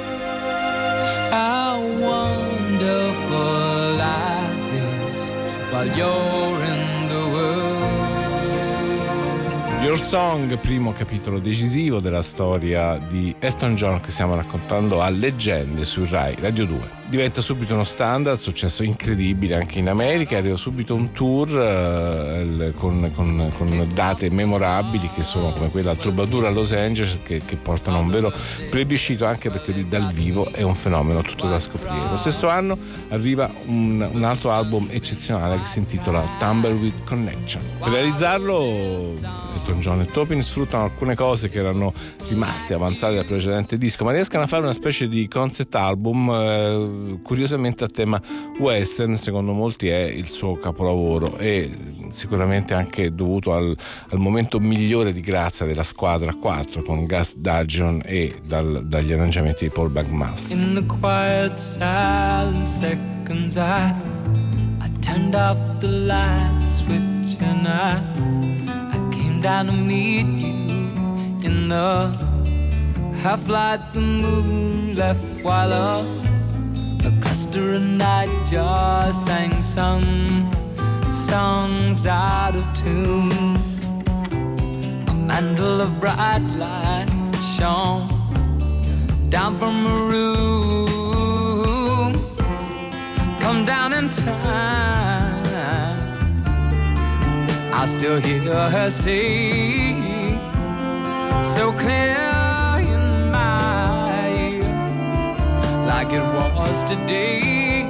how 1.30 1.80
wonderful 1.98 3.96
life 3.96 4.72
is 4.72 5.30
while 5.70 5.86
you're 5.86 6.62
in 6.72 7.08
the 7.08 7.24
world. 7.32 7.64
Your 9.82 9.98
Song, 9.98 10.58
primo 10.58 10.92
capitolo 10.92 11.38
decisivo 11.38 12.00
della 12.00 12.22
storia 12.22 12.98
di 12.98 13.34
Elton 13.38 13.74
John 13.74 14.00
che 14.00 14.10
stiamo 14.10 14.34
raccontando 14.34 15.00
a 15.00 15.08
leggende 15.10 15.84
su 15.84 16.06
Rai 16.08 16.36
Radio 16.40 16.66
2 16.66 17.03
diventa 17.14 17.40
subito 17.40 17.74
uno 17.74 17.84
standard, 17.84 18.38
successo 18.38 18.82
incredibile 18.82 19.54
anche 19.54 19.78
in 19.78 19.88
America, 19.88 20.36
arriva 20.36 20.56
subito 20.56 20.96
un 20.96 21.12
tour 21.12 21.48
eh, 21.56 22.72
con, 22.74 23.08
con, 23.14 23.52
con, 23.56 23.88
date 23.92 24.30
memorabili 24.30 25.08
che 25.14 25.22
sono 25.22 25.52
come 25.52 25.70
quella 25.70 25.90
al 25.90 25.96
Troubadour 25.96 26.46
a 26.46 26.50
Los 26.50 26.72
Angeles 26.72 27.18
che, 27.22 27.40
che 27.44 27.54
portano 27.54 28.00
un 28.00 28.08
vero 28.08 28.32
plebiscito 28.68 29.26
anche 29.26 29.48
perché 29.48 29.70
lì 29.70 29.86
dal 29.86 30.12
vivo 30.12 30.50
è 30.50 30.62
un 30.62 30.74
fenomeno 30.74 31.22
tutto 31.22 31.46
da 31.46 31.60
scoprire. 31.60 32.08
Lo 32.10 32.16
stesso 32.16 32.48
anno 32.48 32.76
arriva 33.10 33.48
un, 33.66 34.08
un 34.12 34.24
altro 34.24 34.50
album 34.50 34.88
eccezionale 34.90 35.60
che 35.60 35.66
si 35.66 35.78
intitola 35.78 36.24
Tumbleweed 36.40 37.04
Connection. 37.04 37.62
Per 37.78 37.92
realizzarlo 37.92 39.52
Elton 39.64 39.80
John 39.80 40.00
e 40.00 40.04
Topin 40.04 40.42
sfruttano 40.42 40.84
alcune 40.84 41.14
cose 41.14 41.48
che 41.48 41.58
erano 41.58 41.92
rimaste 42.28 42.74
avanzate 42.74 43.14
dal 43.14 43.24
precedente 43.24 43.78
disco, 43.78 44.04
ma 44.04 44.12
riescono 44.12 44.42
a 44.42 44.46
fare 44.46 44.62
una 44.62 44.72
specie 44.72 45.08
di 45.08 45.26
concept 45.26 45.74
album 45.74 46.28
eh, 46.30 47.03
curiosamente 47.22 47.84
a 47.84 47.88
tema 47.88 48.20
western, 48.58 49.16
secondo 49.16 49.52
molti 49.52 49.88
è 49.88 50.02
il 50.02 50.28
suo 50.28 50.54
capolavoro 50.56 51.36
e 51.38 51.70
sicuramente 52.10 52.74
anche 52.74 53.14
dovuto 53.14 53.52
al, 53.52 53.76
al 54.10 54.18
momento 54.18 54.60
migliore 54.60 55.12
di 55.12 55.20
grazia 55.20 55.66
della 55.66 55.82
squadra 55.82 56.34
4 56.34 56.82
con 56.82 57.06
Gus 57.06 57.36
Dudgeon 57.36 58.02
e 58.04 58.40
dal, 58.46 58.84
dagli 58.86 59.12
arrangiamenti 59.12 59.64
di 59.64 59.70
Paul 59.70 59.90
Bagmaster. 59.90 60.56
In 60.56 60.74
the 60.74 60.84
quiet 60.86 61.58
silent 61.58 62.66
seconds 62.66 63.56
I, 63.56 63.92
I 64.80 64.90
turned 65.00 65.34
off 65.34 65.58
the 65.78 65.88
light 65.88 66.62
switch 66.62 67.40
and 67.40 67.66
I, 67.66 68.00
I 68.92 69.08
came 69.10 69.40
down 69.40 69.66
to 69.66 69.72
meet 69.72 70.26
you 70.40 70.90
in 71.42 71.68
the 71.68 72.10
half 73.22 73.48
light 73.48 73.80
the 73.92 74.00
moon 74.00 74.94
left 74.94 75.24
while 75.42 75.72
up 75.72 76.33
Augusta 77.04 77.60
and 77.76 78.02
I 78.02 78.26
just 78.50 79.26
sang 79.26 79.62
some 79.62 80.50
songs 81.10 82.06
out 82.06 82.56
of 82.56 82.64
tune. 82.74 83.56
A 85.08 85.14
mantle 85.14 85.82
of 85.82 86.00
bright 86.00 86.42
light 86.56 87.08
shone 87.56 88.08
down 89.28 89.58
from 89.58 89.86
a 89.86 89.96
room. 90.10 90.94
Come 93.40 93.64
down 93.66 93.92
in 93.92 94.08
time. 94.08 95.44
I 97.74 97.86
still 97.86 98.18
hear 98.18 98.70
her 98.70 98.88
say 98.88 99.94
so 101.42 101.72
clear 101.72 102.33
like 105.96 106.12
it 106.12 106.26
was 106.58 106.82
today. 106.82 107.86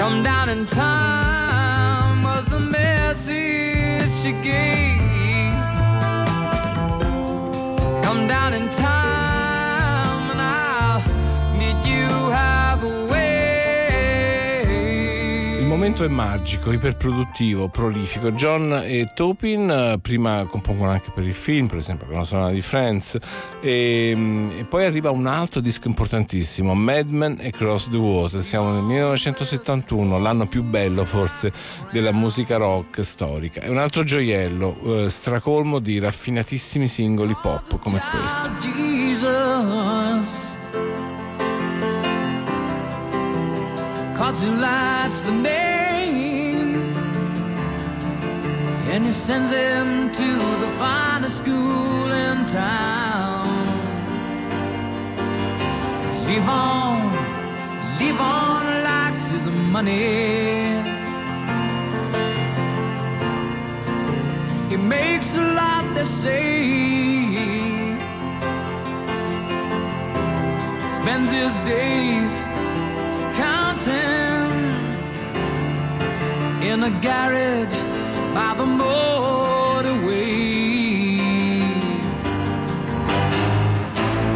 Come 0.00 0.22
down 0.22 0.48
in 0.54 0.66
time 0.66 2.22
was 2.22 2.44
the 2.46 2.60
message 2.60 4.12
she 4.22 4.30
gave. 4.50 5.52
Come 8.06 8.28
down 8.34 8.54
in 8.54 8.70
time 8.70 9.21
momento 15.82 16.04
è 16.04 16.08
magico, 16.08 16.70
iperproduttivo, 16.70 17.66
prolifico. 17.66 18.30
John 18.30 18.82
e 18.84 19.10
Topin 19.12 19.68
eh, 19.68 19.98
prima 20.00 20.46
compongono 20.48 20.92
anche 20.92 21.10
per 21.12 21.24
il 21.24 21.34
film, 21.34 21.66
per 21.66 21.78
esempio 21.78 22.06
con 22.06 22.18
la 22.18 22.24
sonora 22.24 22.52
di 22.52 22.62
Friends, 22.62 23.18
e, 23.60 24.12
mm, 24.14 24.50
e, 24.58 24.64
poi 24.64 24.84
arriva 24.84 25.10
un 25.10 25.26
altro 25.26 25.60
disco 25.60 25.88
importantissimo, 25.88 26.72
Mad 26.74 27.08
Men 27.08 27.38
e 27.40 27.50
Cross 27.50 27.90
the 27.90 27.96
Water. 27.96 28.44
Siamo 28.44 28.70
nel 28.70 28.84
1971, 28.84 30.20
l'anno 30.20 30.46
più 30.46 30.62
bello 30.62 31.04
forse 31.04 31.50
della 31.90 32.12
musica 32.12 32.58
rock 32.58 33.04
storica. 33.04 33.62
È 33.62 33.68
un 33.68 33.78
altro 33.78 34.04
gioiello, 34.04 34.76
eh, 34.84 35.10
stracolmo 35.10 35.80
di 35.80 35.98
raffinatissimi 35.98 36.86
singoli 36.86 37.36
pop 37.42 37.80
come 37.80 38.00
questo. 38.08 38.50
He 44.22 44.48
lights 44.48 45.22
the 45.22 45.32
name. 45.32 46.76
And 48.88 49.04
he 49.04 49.10
sends 49.10 49.50
him 49.50 50.12
to 50.12 50.28
the 50.62 50.70
finest 50.78 51.38
school 51.38 52.10
in 52.12 52.46
town. 52.46 53.48
Leave 56.26 56.48
on, 56.48 57.10
leave 57.98 58.20
on 58.20 58.84
likes 58.84 59.32
his 59.32 59.48
money. 59.48 60.82
He 64.70 64.76
makes 64.76 65.36
a 65.36 65.42
lot, 65.52 65.94
they 65.96 66.04
say. 66.04 66.62
Spends 70.86 71.30
his 71.32 71.54
days 71.66 72.51
counting 73.84 74.50
in 76.62 76.82
a 76.82 76.90
garage 77.00 77.76
by 78.34 78.54
the 78.56 78.64
motorway. 78.64 80.22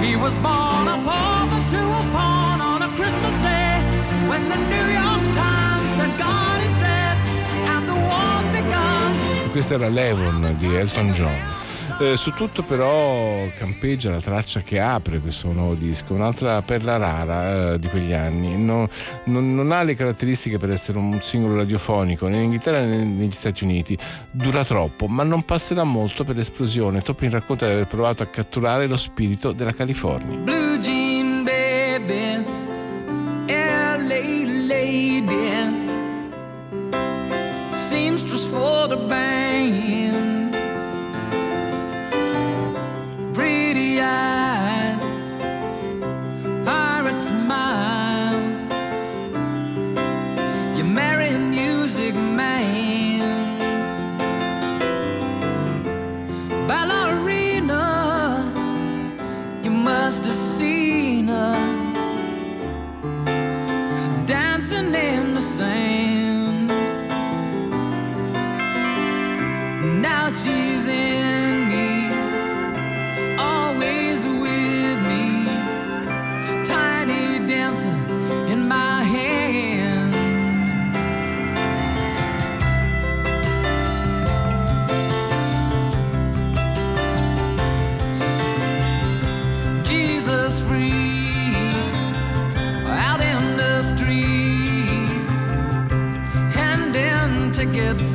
He 0.02 0.16
was 0.16 0.38
born 0.38 0.86
pauper 1.04 1.62
to 1.70 1.78
a 1.78 2.02
pawn 2.12 2.60
on 2.60 2.82
a 2.82 2.88
Christmas 2.96 3.34
day 3.42 3.80
when 4.28 4.48
the 4.48 4.56
New 4.56 4.88
York 5.00 5.34
Times 5.34 5.90
said 5.90 6.18
God 6.18 6.60
is 6.62 6.74
dead 6.74 7.16
and 7.72 7.88
the 7.88 7.94
war's 7.94 8.48
begun. 8.56 9.50
Questo 9.52 9.74
era 9.74 9.88
Levon 9.88 10.54
di 10.58 10.76
Elton 10.76 11.12
John. 11.12 11.65
Eh, 11.98 12.16
su 12.16 12.32
tutto 12.32 12.62
però 12.62 13.48
campeggia 13.56 14.10
la 14.10 14.20
traccia 14.20 14.60
che 14.60 14.78
apre 14.80 15.18
questo 15.18 15.50
nuovo 15.52 15.74
disco, 15.74 16.14
un'altra 16.14 16.60
perla 16.62 16.96
rara 16.96 17.72
eh, 17.72 17.78
di 17.78 17.88
quegli 17.88 18.12
anni. 18.12 18.56
No, 18.56 18.88
non, 19.24 19.54
non, 19.54 19.72
ha 19.72 19.82
le 19.82 19.94
caratteristiche 19.94 20.58
per 20.58 20.70
essere 20.70 20.98
un 20.98 21.20
singolo 21.22 21.56
radiofonico 21.56 22.28
né 22.28 22.36
in 22.36 22.42
Inghilterra 22.44 22.84
né 22.84 23.02
negli 23.04 23.32
Stati 23.32 23.64
Uniti. 23.64 23.96
Dura 24.30 24.64
troppo, 24.64 25.06
ma 25.06 25.22
non 25.22 25.44
passerà 25.44 25.84
molto 25.84 26.24
per 26.24 26.36
l'esplosione. 26.36 27.00
Topin 27.00 27.30
racconta 27.30 27.66
di 27.66 27.72
aver 27.72 27.86
provato 27.86 28.22
a 28.22 28.26
catturare 28.26 28.86
lo 28.86 28.96
spirito 28.96 29.52
della 29.52 29.72
California. 29.72 30.95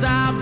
Stop. 0.02 0.41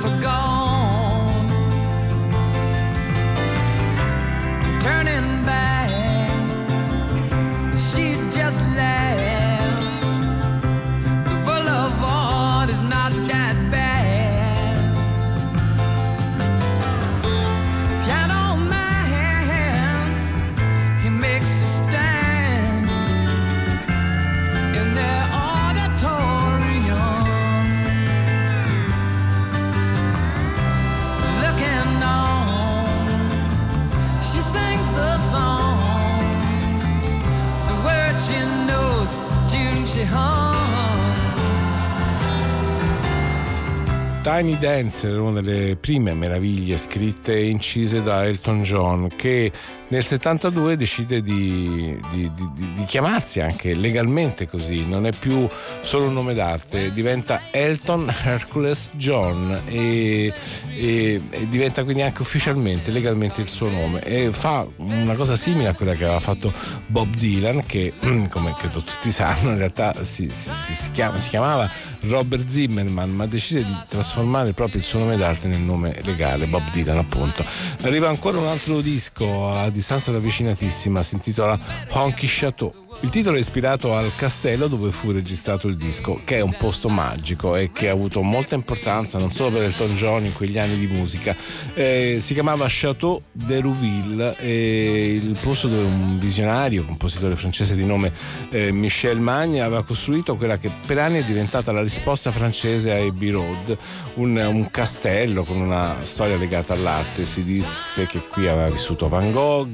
Tiny 44.41 44.57
Dancer, 44.57 45.21
una 45.21 45.43
delle 45.43 45.77
prime 45.77 46.15
meraviglie 46.15 46.79
scritte 46.79 47.37
e 47.37 47.51
incise 47.51 48.03
da 48.03 48.25
Elton 48.25 48.63
John, 48.63 49.09
che 49.15 49.53
nel 49.91 50.05
72 50.05 50.77
decide 50.77 51.23
di, 51.23 51.99
di- 52.13 52.31
di- 52.35 52.49
di- 52.55 52.85
chiamarsi 52.87 53.41
anche 53.41 53.75
legalmente 53.75 54.49
così, 54.49 54.87
non 54.87 55.07
è 55.07 55.13
più 55.13 55.49
solo 55.83 56.07
un 56.07 56.13
nome 56.15 56.33
d'arte, 56.35 56.93
diventa 56.93 57.41
Elton 57.51 58.13
Hercules 58.25 58.91
John 58.95 59.61
e, 59.67 60.33
e- 60.69 61.21
e 61.31 61.49
diventa 61.49 61.83
quindi 61.85 62.03
anche 62.03 62.23
ufficialmente, 62.23 62.91
legalmente 62.93 63.41
il 63.41 63.49
suo 63.49 63.69
nome 63.69 64.01
e 64.03 64.31
fa 64.33 64.67
una 64.77 65.15
cosa 65.15 65.35
simile 65.37 65.69
a 65.69 65.75
quella 65.75 65.95
che 65.95 66.05
aveva 66.05 66.21
fatto 66.21 66.53
Bob 66.87 67.13
Dylan, 67.17 67.65
che 67.67 67.93
come 68.31 68.55
credo 68.59 68.81
tutti 68.83 69.11
sanno 69.11 69.51
in 69.51 69.59
realtà 69.59 70.05
si, 70.05 70.29
si- 70.31 70.51
si- 70.53 70.91
chiama- 70.93 71.19
si 71.19 71.29
chiamava 71.31 71.69
Robert 72.03 72.49
Zimmerman, 72.49 73.11
ma 73.11 73.27
decise 73.27 73.65
di 73.65 73.77
trasformare 73.89 74.53
proprio 74.53 74.79
il 74.79 74.87
suo 74.87 75.01
nome 75.01 75.17
d'arte 75.17 75.49
nel 75.49 75.61
nome 75.61 75.99
legale, 76.05 76.47
Bob 76.47 76.71
Dylan 76.71 76.99
appunto. 76.99 77.45
Arriva 77.83 78.09
ancora 78.09 78.39
un 78.39 78.47
altro 78.47 78.81
disco 78.81 79.51
a 79.53 79.69
distanza 79.81 80.13
ravvicinatissima, 80.13 81.03
si 81.03 81.15
intitola 81.15 81.59
Honky 81.89 82.27
Chateau. 82.29 82.71
Il 83.03 83.09
titolo 83.09 83.37
è 83.37 83.41
ispirato 83.41 83.97
al 83.97 84.11
castello 84.15 84.67
dove 84.67 84.91
fu 84.91 85.11
registrato 85.11 85.69
il 85.69 85.77
disco, 85.77 86.21
che 86.25 86.37
è 86.37 86.41
un 86.41 86.55
posto 86.59 86.91
magico 86.91 87.57
e 87.57 87.71
che 87.73 87.89
ha 87.89 87.93
avuto 87.93 88.21
molta 88.21 88.55
importanza 88.55 89.17
non 89.17 89.31
solo 89.31 89.53
per 89.53 89.63
Elton 89.63 89.97
John 89.97 90.25
in 90.27 90.35
quegli 90.35 90.59
anni 90.59 90.77
di 90.77 90.87
musica. 90.87 91.35
Eh, 91.73 92.19
si 92.21 92.35
chiamava 92.35 92.67
Chateau 92.69 93.23
de 93.33 93.61
Rouville 93.61 94.37
e 94.37 95.15
il 95.15 95.39
posto 95.41 95.69
dove 95.69 95.83
un 95.83 96.19
visionario, 96.19 96.85
compositore 96.85 97.37
francese 97.37 97.75
di 97.75 97.87
nome 97.87 98.13
eh, 98.51 98.71
Michel 98.71 99.19
Magne, 99.19 99.63
aveva 99.63 99.83
costruito 99.83 100.37
quella 100.37 100.59
che 100.59 100.71
per 100.85 100.99
anni 100.99 101.21
è 101.21 101.25
diventata 101.25 101.73
la 101.73 101.83
risposta 101.83 102.31
francese 102.31 102.93
a 102.93 102.99
Abbey 102.99 103.31
Road, 103.31 103.79
un, 104.15 104.37
un 104.37 104.71
castello 104.71 105.45
con 105.45 105.59
una 105.59 105.97
storia 106.03 106.37
legata 106.37 106.75
all'arte. 106.75 107.25
Si 107.25 107.45
disse 107.45 108.05
che 108.07 108.19
qui 108.29 108.47
aveva 108.47 108.69
vissuto 108.69 109.09
Van 109.09 109.33
Gogh, 109.33 109.70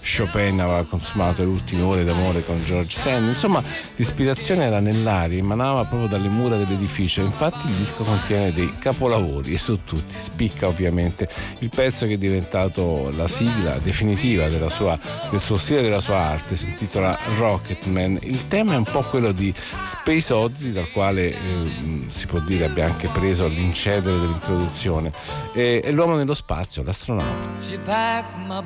Chopin 0.00 0.60
aveva 0.60 0.84
consumato 0.84 1.42
le 1.42 1.48
ultime 1.48 1.82
ore 1.82 2.04
d'amore 2.04 2.44
con 2.44 2.62
George 2.64 2.96
Sand, 2.96 3.28
insomma 3.28 3.62
l'ispirazione 3.96 4.64
era 4.64 4.80
nell'aria, 4.80 5.38
emanava 5.38 5.84
proprio 5.84 6.08
dalle 6.08 6.28
mura 6.28 6.56
dell'edificio, 6.56 7.22
infatti 7.22 7.66
il 7.66 7.74
disco 7.74 8.04
contiene 8.04 8.52
dei 8.52 8.74
capolavori 8.78 9.52
e 9.52 9.58
su 9.58 9.84
tutti 9.84 10.14
spicca 10.14 10.68
ovviamente 10.68 11.28
il 11.58 11.68
pezzo 11.68 12.06
che 12.06 12.14
è 12.14 12.18
diventato 12.18 13.10
la 13.16 13.28
sigla 13.28 13.78
definitiva 13.78 14.46
sua, 14.78 14.98
del 15.30 15.40
suo 15.40 15.56
stile 15.56 15.80
e 15.80 15.82
della 15.82 16.00
sua 16.00 16.18
arte, 16.18 16.56
si 16.56 16.66
intitola 16.66 17.18
Rocketman. 17.36 18.18
Il 18.22 18.48
tema 18.48 18.74
è 18.74 18.76
un 18.76 18.84
po' 18.84 19.02
quello 19.02 19.32
di 19.32 19.52
Space 19.84 20.32
Oddity, 20.32 20.72
dal 20.72 20.90
quale 20.90 21.28
eh, 21.28 21.36
si 22.08 22.26
può 22.26 22.38
dire 22.40 22.66
abbia 22.66 22.86
anche 22.86 23.08
preso 23.08 23.46
l'incedere 23.48 24.18
dell'introduzione. 24.18 25.12
E, 25.54 25.80
è 25.80 25.90
l'uomo 25.90 26.14
nello 26.16 26.34
spazio, 26.34 26.82
l'astronauta. 26.82 27.48
She 27.58 27.78
packed 27.78 28.36
my 28.46 28.62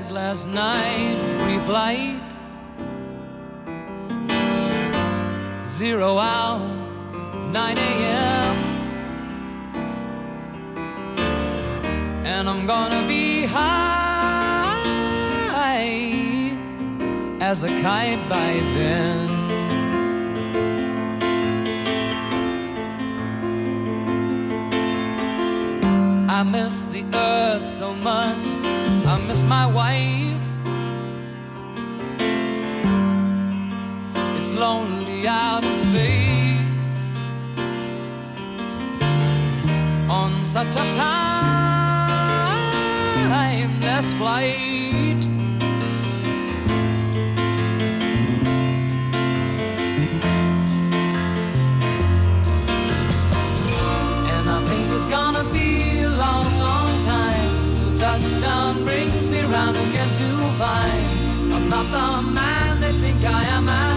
bags 0.00 0.10
last 0.10 0.46
night, 0.46 1.16
pre-flight. 1.42 2.22
Zero 5.66 6.18
hour, 6.18 6.60
9 7.52 7.78
a.m. 7.78 8.56
And 12.24 12.48
I'm 12.48 12.66
gonna 12.66 13.06
be 13.08 13.44
high 13.44 13.98
as 17.40 17.64
a 17.64 17.68
kite 17.82 18.28
by 18.28 18.52
then. 18.76 19.28
I 26.28 26.42
miss 26.42 26.82
the 26.92 27.04
earth 27.14 27.68
so 27.68 27.92
much. 27.94 28.59
I 29.10 29.18
miss 29.26 29.42
my 29.42 29.66
wife. 29.66 30.46
It's 34.38 34.52
lonely 34.54 35.26
out 35.26 35.64
in 35.64 35.74
space 35.74 37.18
on 40.08 40.44
such 40.44 40.76
a 40.76 40.84
timeless 43.74 44.14
flight. 44.14 45.26
And 54.34 54.48
I 54.48 54.64
think 54.68 54.86
it's 54.92 55.06
gonna 55.06 55.42
be 55.52 55.69
touchdown 58.10 58.74
brings 58.82 59.30
me 59.30 59.40
round 59.42 59.76
again 59.76 60.08
to 60.20 60.30
find 60.58 61.54
I'm 61.54 61.68
not 61.68 61.86
the 61.94 62.32
man 62.32 62.80
they 62.80 62.92
think 62.92 63.24
I 63.24 63.44
am 63.56 63.89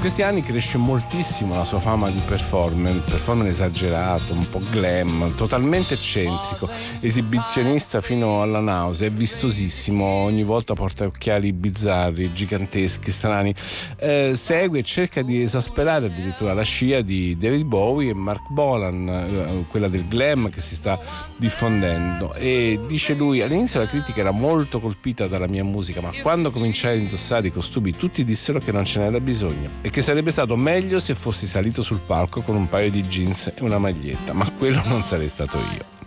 questi 0.00 0.22
anni 0.22 0.40
cresce 0.40 0.78
moltissimo 0.78 1.54
la 1.54 1.66
sua 1.66 1.78
fama 1.78 2.08
di 2.08 2.20
performer, 2.26 3.02
performer 3.02 3.48
esagerato, 3.48 4.32
un 4.32 4.48
po' 4.48 4.60
glam, 4.70 5.34
totalmente 5.34 5.92
eccentrico, 5.92 6.70
esibizionista 7.00 8.00
fino 8.00 8.40
alla 8.40 8.60
nausea, 8.60 9.08
è 9.08 9.10
vistosissimo, 9.12 10.04
ogni 10.04 10.42
volta 10.42 10.72
porta 10.72 11.04
occhiali 11.04 11.52
bizzarri, 11.52 12.32
giganteschi, 12.32 13.10
strani, 13.10 13.54
Eh, 13.98 14.32
segue 14.34 14.78
e 14.78 14.82
cerca 14.82 15.20
di 15.20 15.42
esasperare 15.42 16.06
addirittura 16.06 16.54
la 16.54 16.62
scia 16.62 17.02
di 17.02 17.36
David 17.36 17.64
Bowie 17.64 18.10
e 18.10 18.14
Mark 18.14 18.48
Bolan, 18.48 19.08
eh, 19.08 19.64
quella 19.68 19.88
del 19.88 20.08
glam 20.08 20.48
che 20.48 20.62
si 20.62 20.76
sta 20.76 20.98
diffondendo. 21.36 22.32
E 22.34 22.80
dice 22.88 23.12
lui 23.12 23.42
all'inizio 23.42 23.80
la 23.80 23.86
critica 23.86 24.20
era 24.20 24.30
molto 24.30 24.80
colpita 24.80 25.26
dalla 25.26 25.46
mia 25.46 25.64
musica, 25.64 26.00
ma 26.00 26.10
quando 26.22 26.50
cominciai 26.50 26.96
a 26.96 27.02
indossare 27.02 27.48
i 27.48 27.52
costumi 27.52 27.94
tutti 27.94 28.24
dissero 28.24 28.60
che 28.60 28.72
non 28.72 28.86
ce 28.86 29.00
n'era 29.00 29.20
bisogno 29.20 29.68
e 29.90 29.92
che 29.92 30.02
sarebbe 30.02 30.30
stato 30.30 30.56
meglio 30.56 31.00
se 31.00 31.16
fossi 31.16 31.48
salito 31.48 31.82
sul 31.82 31.98
palco 31.98 32.42
con 32.42 32.54
un 32.54 32.68
paio 32.68 32.92
di 32.92 33.02
jeans 33.02 33.48
e 33.48 33.62
una 33.62 33.78
maglietta, 33.78 34.32
ma 34.32 34.48
quello 34.52 34.80
non 34.86 35.02
sarei 35.02 35.28
stato 35.28 35.58
io. 35.58 35.99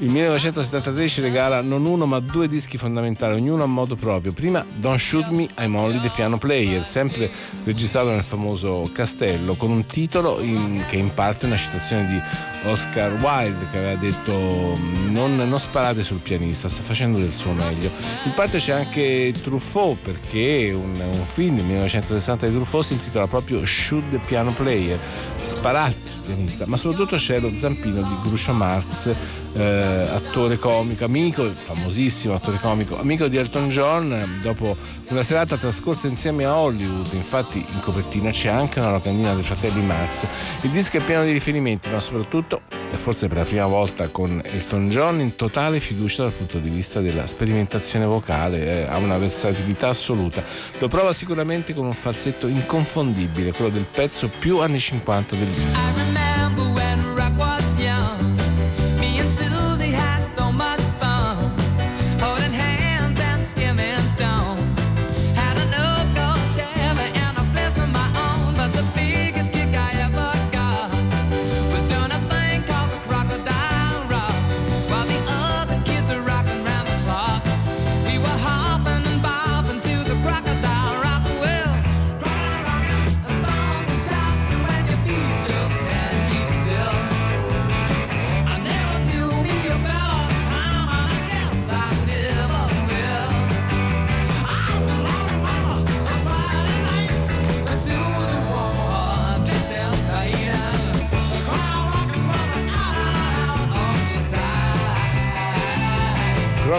Il 0.00 0.12
1973 0.12 1.08
ci 1.08 1.20
regala 1.20 1.60
non 1.60 1.84
uno 1.84 2.06
ma 2.06 2.20
due 2.20 2.46
dischi 2.46 2.78
fondamentali, 2.78 3.34
ognuno 3.34 3.64
a 3.64 3.66
modo 3.66 3.96
proprio. 3.96 4.32
Prima 4.32 4.64
Don't 4.76 5.00
Shoot 5.00 5.26
Me, 5.30 5.48
I'm 5.58 5.74
Only 5.74 6.00
the 6.00 6.10
Piano 6.14 6.38
Player, 6.38 6.86
sempre 6.86 7.28
registrato 7.64 8.10
nel 8.10 8.22
famoso 8.22 8.88
castello, 8.92 9.56
con 9.56 9.72
un 9.72 9.86
titolo 9.86 10.40
in, 10.40 10.84
che 10.88 10.94
in 10.94 11.12
parte 11.12 11.42
è 11.42 11.46
una 11.46 11.56
citazione 11.56 12.06
di 12.06 12.68
Oscar 12.68 13.12
Wilde 13.14 13.68
che 13.72 13.76
aveva 13.76 13.98
detto 13.98 14.78
non, 15.08 15.34
non, 15.34 15.58
sparate 15.58 16.04
sul 16.04 16.20
pianista, 16.20 16.68
sta 16.68 16.82
facendo 16.82 17.18
del 17.18 17.32
suo 17.32 17.50
meglio. 17.50 17.90
In 18.24 18.34
parte 18.34 18.58
c'è 18.58 18.74
anche 18.74 19.34
Truffaut 19.42 19.98
perché 20.00 20.72
un, 20.72 20.94
un 20.94 21.24
film 21.24 21.56
del 21.56 21.64
1960 21.64 22.46
di 22.46 22.52
Truffaut 22.52 22.84
si 22.84 22.92
intitola 22.92 23.26
proprio 23.26 23.66
Shoot 23.66 24.10
the 24.10 24.18
Piano 24.18 24.52
Player, 24.52 24.96
sparate 25.42 26.17
pianista, 26.28 26.64
ma 26.66 26.76
soprattutto 26.76 27.16
c'è 27.16 27.40
lo 27.40 27.50
zampino 27.56 28.02
di 28.02 28.16
Groucho 28.22 28.52
Marx, 28.52 29.10
eh, 29.54 29.62
attore 29.62 30.58
comico, 30.58 31.04
amico, 31.04 31.50
famosissimo 31.50 32.34
attore 32.34 32.58
comico, 32.60 33.00
amico 33.00 33.28
di 33.28 33.38
Elton 33.38 33.70
John, 33.70 34.38
dopo 34.42 34.76
una 35.08 35.22
serata 35.22 35.56
trascorsa 35.56 36.06
insieme 36.06 36.44
a 36.44 36.54
Hollywood, 36.54 37.14
infatti 37.14 37.58
in 37.58 37.80
copertina 37.80 38.30
c'è 38.30 38.48
anche 38.48 38.78
una 38.78 38.90
locandina 38.90 39.32
dei 39.32 39.42
fratelli 39.42 39.80
Marx. 39.80 40.26
Il 40.60 40.70
disco 40.70 40.98
è 40.98 41.00
pieno 41.00 41.24
di 41.24 41.32
riferimenti, 41.32 41.88
ma 41.88 41.98
soprattutto, 41.98 42.60
e 42.92 42.96
forse 42.98 43.26
per 43.28 43.38
la 43.38 43.44
prima 43.44 43.66
volta 43.66 44.08
con 44.08 44.42
Elton 44.44 44.90
John, 44.90 45.20
in 45.20 45.34
totale 45.34 45.80
fiducia 45.80 46.24
dal 46.24 46.32
punto 46.32 46.58
di 46.58 46.68
vista 46.68 47.00
della 47.00 47.26
sperimentazione 47.26 48.04
vocale, 48.04 48.82
eh, 48.82 48.86
ha 48.86 48.98
una 48.98 49.16
versatilità 49.16 49.88
assoluta. 49.88 50.44
Lo 50.78 50.88
prova 50.88 51.14
sicuramente 51.14 51.72
con 51.72 51.86
un 51.86 51.94
falsetto 51.94 52.46
inconfondibile, 52.46 53.52
quello 53.52 53.70
del 53.70 53.86
pezzo 53.90 54.28
più 54.38 54.58
anni 54.58 54.78
50 54.78 55.36
del 55.36 55.46
disco. 55.46 56.17
remember 56.18 56.77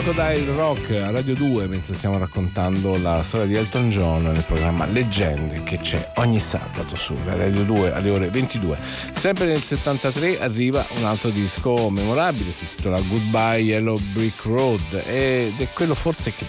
Crocodile 0.10 0.56
Rock 0.56 0.90
a 1.04 1.12
Radio 1.12 1.36
2 1.36 1.68
mentre 1.68 1.94
stiamo 1.94 2.18
raccontando 2.18 2.98
la 2.98 3.22
storia 3.22 3.46
di 3.46 3.54
Elton 3.54 3.92
John 3.92 4.24
nel 4.24 4.44
programma 4.44 4.88
Leggende 4.88 5.62
che 5.62 5.78
c'è 5.78 6.14
ogni 6.16 6.40
sabato 6.40 6.96
su 6.96 7.16
Radio 7.26 7.64
2 7.64 7.94
alle 7.94 8.10
ore 8.10 8.30
22. 8.30 8.76
Sempre 9.14 9.46
nel 9.46 9.62
73 9.62 10.40
arriva 10.40 10.84
un 10.98 11.06
altro 11.06 11.30
disco 11.30 11.92
memorabile, 11.92 12.52
si 12.52 12.64
intitola 12.64 13.00
Goodbye 13.02 13.60
Yellow 13.60 14.00
Brick 14.14 14.46
Road 14.46 15.04
ed 15.06 15.60
è 15.60 15.68
quello 15.74 15.94
forse 15.94 16.34
che 16.34 16.44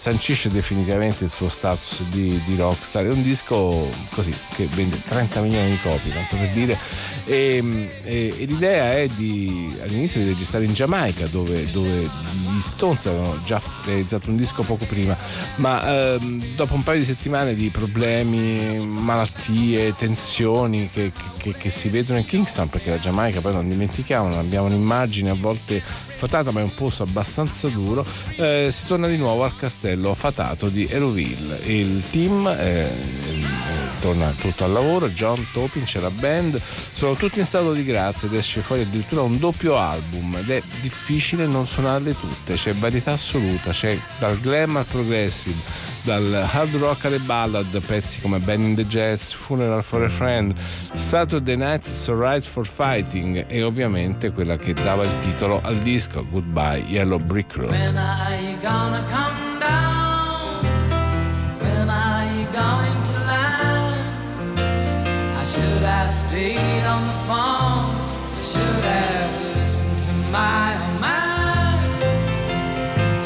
sancisce 0.00 0.48
definitivamente 0.48 1.24
il 1.24 1.30
suo 1.30 1.50
status 1.50 2.00
di, 2.04 2.40
di, 2.46 2.56
rockstar. 2.56 3.04
È 3.04 3.10
un 3.10 3.22
disco 3.22 3.86
così 4.08 4.34
che 4.54 4.66
vende 4.72 4.98
30 5.04 5.42
milioni 5.42 5.68
di 5.68 5.78
copie, 5.82 6.10
tanto 6.10 6.36
per 6.36 6.48
dire. 6.52 6.78
E, 7.26 7.90
e, 8.04 8.34
e 8.38 8.44
l'idea 8.46 8.94
è 8.94 9.08
di 9.08 9.78
all'inizio 9.82 10.22
di 10.22 10.28
registrare 10.28 10.64
in 10.64 10.72
Giamaica, 10.72 11.26
dove, 11.26 11.70
dove 11.70 11.90
gli 12.00 12.60
Stones 12.62 13.04
avevano 13.04 13.42
già 13.44 13.60
realizzato 13.84 14.30
un 14.30 14.38
disco 14.38 14.62
poco 14.62 14.86
prima, 14.86 15.14
ma 15.56 16.14
ehm, 16.14 16.54
dopo 16.56 16.72
un 16.72 16.82
paio 16.82 17.00
di 17.00 17.04
settimane 17.04 17.52
di 17.52 17.68
problemi, 17.68 18.78
malattie, 18.78 19.94
tensioni 19.96 20.88
che, 20.90 21.12
che, 21.36 21.52
che 21.52 21.68
si 21.68 21.90
vedono 21.90 22.20
in 22.20 22.24
Kingston, 22.24 22.70
perché 22.70 22.88
la 22.88 22.98
Giamaica 22.98 23.42
poi 23.42 23.52
non 23.52 23.68
dimentichiamo, 23.68 24.38
abbiamo 24.38 24.64
un'immagine 24.64 25.28
a 25.28 25.36
volte 25.38 26.08
fatata 26.20 26.50
ma 26.50 26.60
è 26.60 26.62
un 26.62 26.74
posto 26.74 27.02
abbastanza 27.02 27.68
duro, 27.68 28.04
eh, 28.36 28.68
si 28.70 28.84
torna 28.84 29.06
di 29.06 29.16
nuovo 29.16 29.44
al 29.44 29.56
castello 29.56 30.14
fatato 30.14 30.68
di 30.68 30.86
Eroville. 30.86 31.60
Il 31.64 32.02
team 32.10 32.46
eh, 32.46 32.88
torna 34.00 34.32
tutto 34.38 34.64
al 34.64 34.72
lavoro, 34.72 35.08
John 35.08 35.46
Topin 35.52 35.84
c'è 35.84 36.00
la 36.00 36.10
band, 36.10 36.60
sono 36.92 37.14
tutti 37.14 37.38
in 37.38 37.44
stato 37.44 37.72
di 37.72 37.84
grazia 37.84 38.28
ed 38.28 38.34
esce 38.34 38.60
fuori 38.60 38.82
addirittura 38.82 39.22
un 39.22 39.38
doppio 39.38 39.76
album 39.76 40.36
ed 40.36 40.50
è 40.50 40.62
difficile 40.80 41.46
non 41.46 41.66
suonarle 41.66 42.18
tutte, 42.18 42.54
c'è 42.54 42.74
varietà 42.74 43.12
assoluta, 43.12 43.70
c'è 43.72 43.98
dal 44.18 44.38
glam 44.38 44.76
al 44.76 44.86
progressive 44.86 45.88
dal 46.02 46.48
hard 46.50 46.74
rock 46.76 47.04
alle 47.04 47.18
ballad, 47.18 47.78
pezzi 47.80 48.20
come 48.20 48.38
Ben 48.38 48.62
in 48.62 48.74
the 48.74 48.86
Jets, 48.86 49.32
Funeral 49.32 49.82
for 49.82 50.02
a 50.02 50.08
Friend, 50.08 50.56
Saturday 50.58 51.56
Night's 51.56 52.08
Right 52.08 52.42
for 52.44 52.66
Fighting 52.66 53.44
e 53.48 53.62
ovviamente 53.62 54.30
quella 54.32 54.56
che 54.56 54.72
dava 54.72 55.04
il 55.04 55.18
titolo 55.18 55.60
al 55.62 55.76
disco 55.78 56.26
Goodbye 56.28 56.84
Yellow 56.86 57.18
Brick 57.18 57.56
Road. 57.56 57.70
Have 66.40 66.86
on 66.86 67.06
the 67.06 67.12
phone. 67.28 67.94
I 68.36 68.40
should 68.40 68.84
have 68.84 69.56
listened 69.56 69.98
to 70.06 70.12
my 70.32 70.74
own 70.82 71.00
mind. 71.00 72.02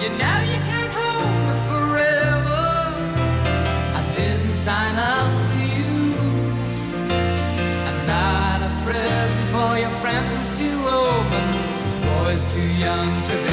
You 0.03 0.11
know 0.20 0.38
you 0.53 0.59
can't 0.68 0.92
hold 0.98 1.35
me 1.46 1.55
forever. 1.70 2.64
I 3.98 4.03
didn't 4.16 4.57
sign 4.57 4.96
up 4.96 5.31
with 5.46 5.62
you. 5.77 5.94
I'm 7.88 8.00
not 8.07 8.59
a 8.68 8.70
present 8.85 9.46
for 9.55 9.79
your 9.79 9.94
friends 10.03 10.50
to 10.59 10.68
open. 11.07 11.44
This 11.83 11.98
boy's 12.09 12.44
too 12.53 12.68
young 12.87 13.22
to 13.24 13.43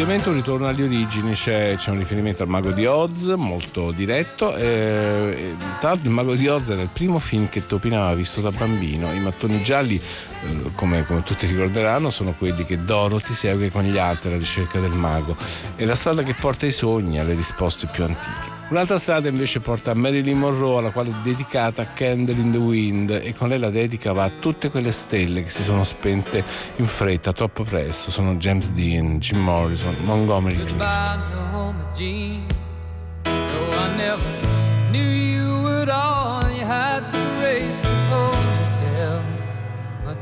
ovviamente 0.00 0.28
un 0.28 0.36
ritorno 0.36 0.68
alle 0.68 0.84
origini, 0.84 1.32
c'è, 1.32 1.74
c'è, 1.76 1.90
un 1.90 1.98
riferimento 1.98 2.44
al 2.44 2.48
Mago 2.48 2.70
di 2.70 2.86
Oz, 2.86 3.34
molto 3.36 3.90
diretto. 3.90 4.54
Eh, 4.54 5.56
tra 5.80 5.88
l'altro 5.88 6.06
il 6.06 6.14
Mago 6.14 6.36
di 6.36 6.46
Oz 6.46 6.68
era 6.68 6.82
il 6.82 6.88
primo 6.92 7.18
film 7.18 7.48
che 7.48 7.66
Topin 7.66 7.94
aveva 7.94 8.14
visto 8.14 8.40
da 8.40 8.52
bambino. 8.52 9.12
I 9.12 9.18
mattoni 9.18 9.60
gialli, 9.60 9.96
eh, 9.96 10.70
come, 10.76 11.04
come, 11.04 11.24
tutti 11.24 11.46
ricorderanno, 11.46 12.10
sono 12.10 12.32
quelli 12.38 12.64
che 12.64 12.84
Dorothy 12.84 13.34
segue 13.34 13.72
con 13.72 13.82
gli 13.82 13.98
altri 13.98 14.28
alla 14.28 14.38
ricerca 14.38 14.78
del 14.78 14.92
mago. 14.92 15.36
È 15.74 15.84
la 15.84 15.96
strada 15.96 16.22
che 16.22 16.32
porta 16.32 16.64
ai 16.64 16.72
sogni, 16.72 17.18
alle 17.18 17.34
risposte 17.34 17.88
più 17.90 18.04
antiche. 18.04 18.57
Un'altra 18.70 18.98
strada 18.98 19.28
invece 19.28 19.60
porta 19.60 19.92
a 19.92 19.94
Marilyn 19.94 20.38
Monroe, 20.38 20.78
alla 20.78 20.90
quale 20.90 21.08
è 21.08 21.14
dedicata 21.22 21.86
Candle 21.94 22.34
in 22.34 22.52
the 22.52 22.58
Wind, 22.58 23.10
e 23.10 23.34
con 23.34 23.48
lei 23.48 23.58
la 23.58 23.70
dedica 23.70 24.12
va 24.12 24.24
a 24.24 24.30
tutte 24.38 24.70
quelle 24.70 24.92
stelle 24.92 25.42
che 25.42 25.48
si 25.48 25.62
sono 25.62 25.84
spente 25.84 26.44
in 26.76 26.84
fretta, 26.84 27.32
troppo 27.32 27.64
presto. 27.64 28.10
Sono 28.10 28.34
James 28.34 28.70
Dean, 28.72 29.18
Jim 29.18 29.38
Morrison, 29.38 29.96
Montgomery 30.04 30.54
Clift. 30.54 30.84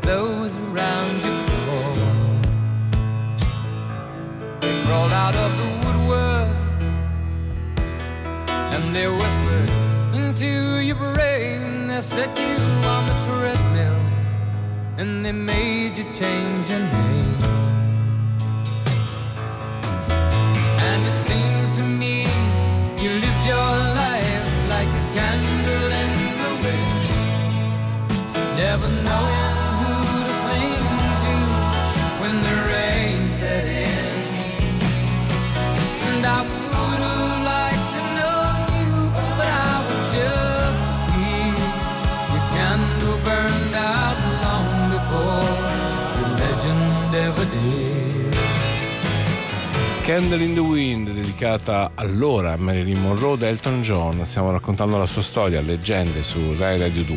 Those 0.02 0.56
around 0.58 1.24
you 1.24 1.32
crawled. 1.46 1.96
They 4.60 4.72
crawled 4.84 5.12
out 5.12 5.34
of 5.34 5.56
the 5.56 5.75
they 8.96 9.08
whispered 9.08 9.70
into 10.14 10.80
your 10.80 10.96
brain. 10.96 11.86
They 11.86 12.00
set 12.00 12.30
you 12.38 12.56
on 12.94 13.02
the 13.10 13.16
treadmill. 13.26 14.00
And 14.96 15.22
they 15.24 15.32
made 15.32 15.98
you 15.98 16.04
change 16.04 16.70
your 16.70 16.80
name. 16.80 17.65
Candle 50.06 50.44
in 50.44 50.54
the 50.54 50.60
Wind, 50.60 51.10
dedicata 51.10 51.90
allora 51.96 52.52
a 52.52 52.56
Marilyn 52.56 53.00
Monroe 53.00 53.36
da 53.36 53.48
Elton 53.48 53.82
John. 53.82 54.24
Stiamo 54.24 54.52
raccontando 54.52 54.98
la 54.98 55.04
sua 55.04 55.20
storia, 55.20 55.60
leggende 55.60 56.22
su 56.22 56.54
Rai 56.56 56.78
Radio 56.78 57.02
2. 57.02 57.16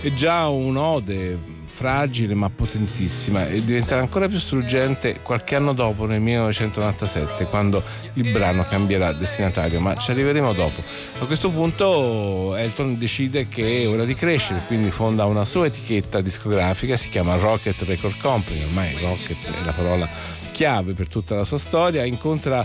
È 0.00 0.12
già 0.12 0.48
un'ode 0.48 1.38
fragile 1.72 2.34
ma 2.34 2.50
potentissima 2.50 3.48
e 3.48 3.64
diventerà 3.64 4.00
ancora 4.00 4.28
più 4.28 4.38
struggente 4.38 5.20
qualche 5.22 5.56
anno 5.56 5.72
dopo, 5.72 6.04
nel 6.04 6.20
1997, 6.20 7.46
quando 7.46 7.82
il 8.14 8.30
brano 8.30 8.62
cambierà 8.64 9.12
destinatario, 9.14 9.80
ma 9.80 9.96
ci 9.96 10.10
arriveremo 10.10 10.52
dopo. 10.52 10.82
A 11.20 11.24
questo 11.24 11.50
punto 11.50 12.54
Elton 12.56 12.98
decide 12.98 13.48
che 13.48 13.82
è 13.82 13.88
ora 13.88 14.04
di 14.04 14.14
crescere, 14.14 14.60
quindi 14.66 14.90
fonda 14.90 15.24
una 15.24 15.46
sua 15.46 15.66
etichetta 15.66 16.20
discografica, 16.20 16.96
si 16.96 17.08
chiama 17.08 17.36
Rocket 17.36 17.80
Record 17.82 18.20
Company, 18.20 18.62
ormai 18.64 18.94
Rocket 19.00 19.50
è 19.50 19.64
la 19.64 19.72
parola 19.72 20.08
chiave 20.52 20.92
per 20.92 21.08
tutta 21.08 21.34
la 21.34 21.44
sua 21.44 21.58
storia, 21.58 22.04
incontra 22.04 22.64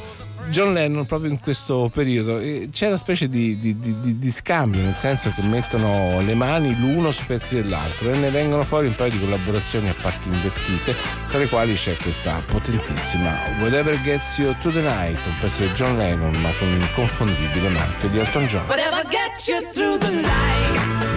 John 0.49 0.73
Lennon 0.73 1.05
proprio 1.05 1.29
in 1.29 1.39
questo 1.39 1.89
periodo 1.93 2.39
c'è 2.71 2.87
una 2.87 2.97
specie 2.97 3.27
di, 3.27 3.57
di, 3.59 3.77
di, 3.77 4.17
di, 4.17 4.31
scambio 4.31 4.81
nel 4.81 4.95
senso 4.95 5.31
che 5.35 5.41
mettono 5.41 6.19
le 6.21 6.33
mani 6.33 6.77
l'uno 6.79 7.11
sui 7.11 7.25
pezzi 7.25 7.55
dell'altro 7.55 8.11
e 8.11 8.17
ne 8.17 8.29
vengono 8.29 8.63
fuori 8.63 8.87
un 8.87 8.95
paio 8.95 9.11
di 9.11 9.19
collaborazioni 9.19 9.89
a 9.89 9.95
parti 9.99 10.29
invertite 10.29 10.95
tra 11.27 11.37
le 11.37 11.47
quali 11.47 11.73
c'è 11.73 11.95
questa 11.97 12.41
potentissima 12.45 13.37
Whatever 13.59 14.01
Gets 14.01 14.37
You 14.37 14.55
to 14.61 14.71
the 14.71 14.81
Night 14.81 15.19
un 15.25 15.33
pezzo 15.39 15.61
di 15.61 15.71
John 15.71 15.97
Lennon 15.97 16.35
ma 16.41 16.49
con 16.57 16.69
l'inconfondibile 16.69 17.69
marchio 17.69 18.09
di 18.09 18.19
Elton 18.19 18.45
John. 18.47 18.65
Whatever 18.67 19.03
gets 19.09 19.47
you 19.47 19.61
through 19.73 19.97
the 19.99 20.11
night 20.11 21.16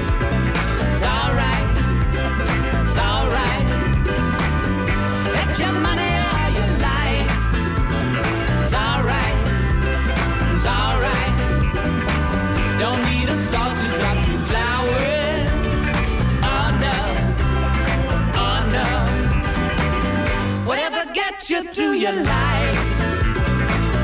you 21.63 21.73
through 21.73 21.93
your 21.93 22.13
life. 22.13 22.81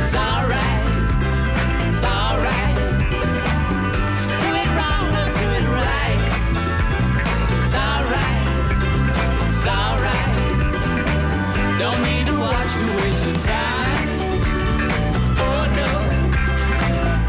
It's 0.00 0.14
alright, 0.14 0.86
it's 1.88 2.04
alright. 2.04 2.76
Do 4.42 4.48
it 4.62 4.70
wrong 4.76 5.06
or 5.20 5.28
do 5.40 5.48
it 5.58 5.66
right. 5.82 6.20
It's 7.64 7.74
alright, 7.74 8.46
it's 9.48 9.66
alright. 9.66 10.34
Don't 11.78 12.02
need 12.02 12.26
to 12.26 12.36
watch 12.38 12.72
to 12.80 12.86
waste 13.00 13.26
your. 13.26 14.08
Oh 15.38 15.64
no, 15.78 15.90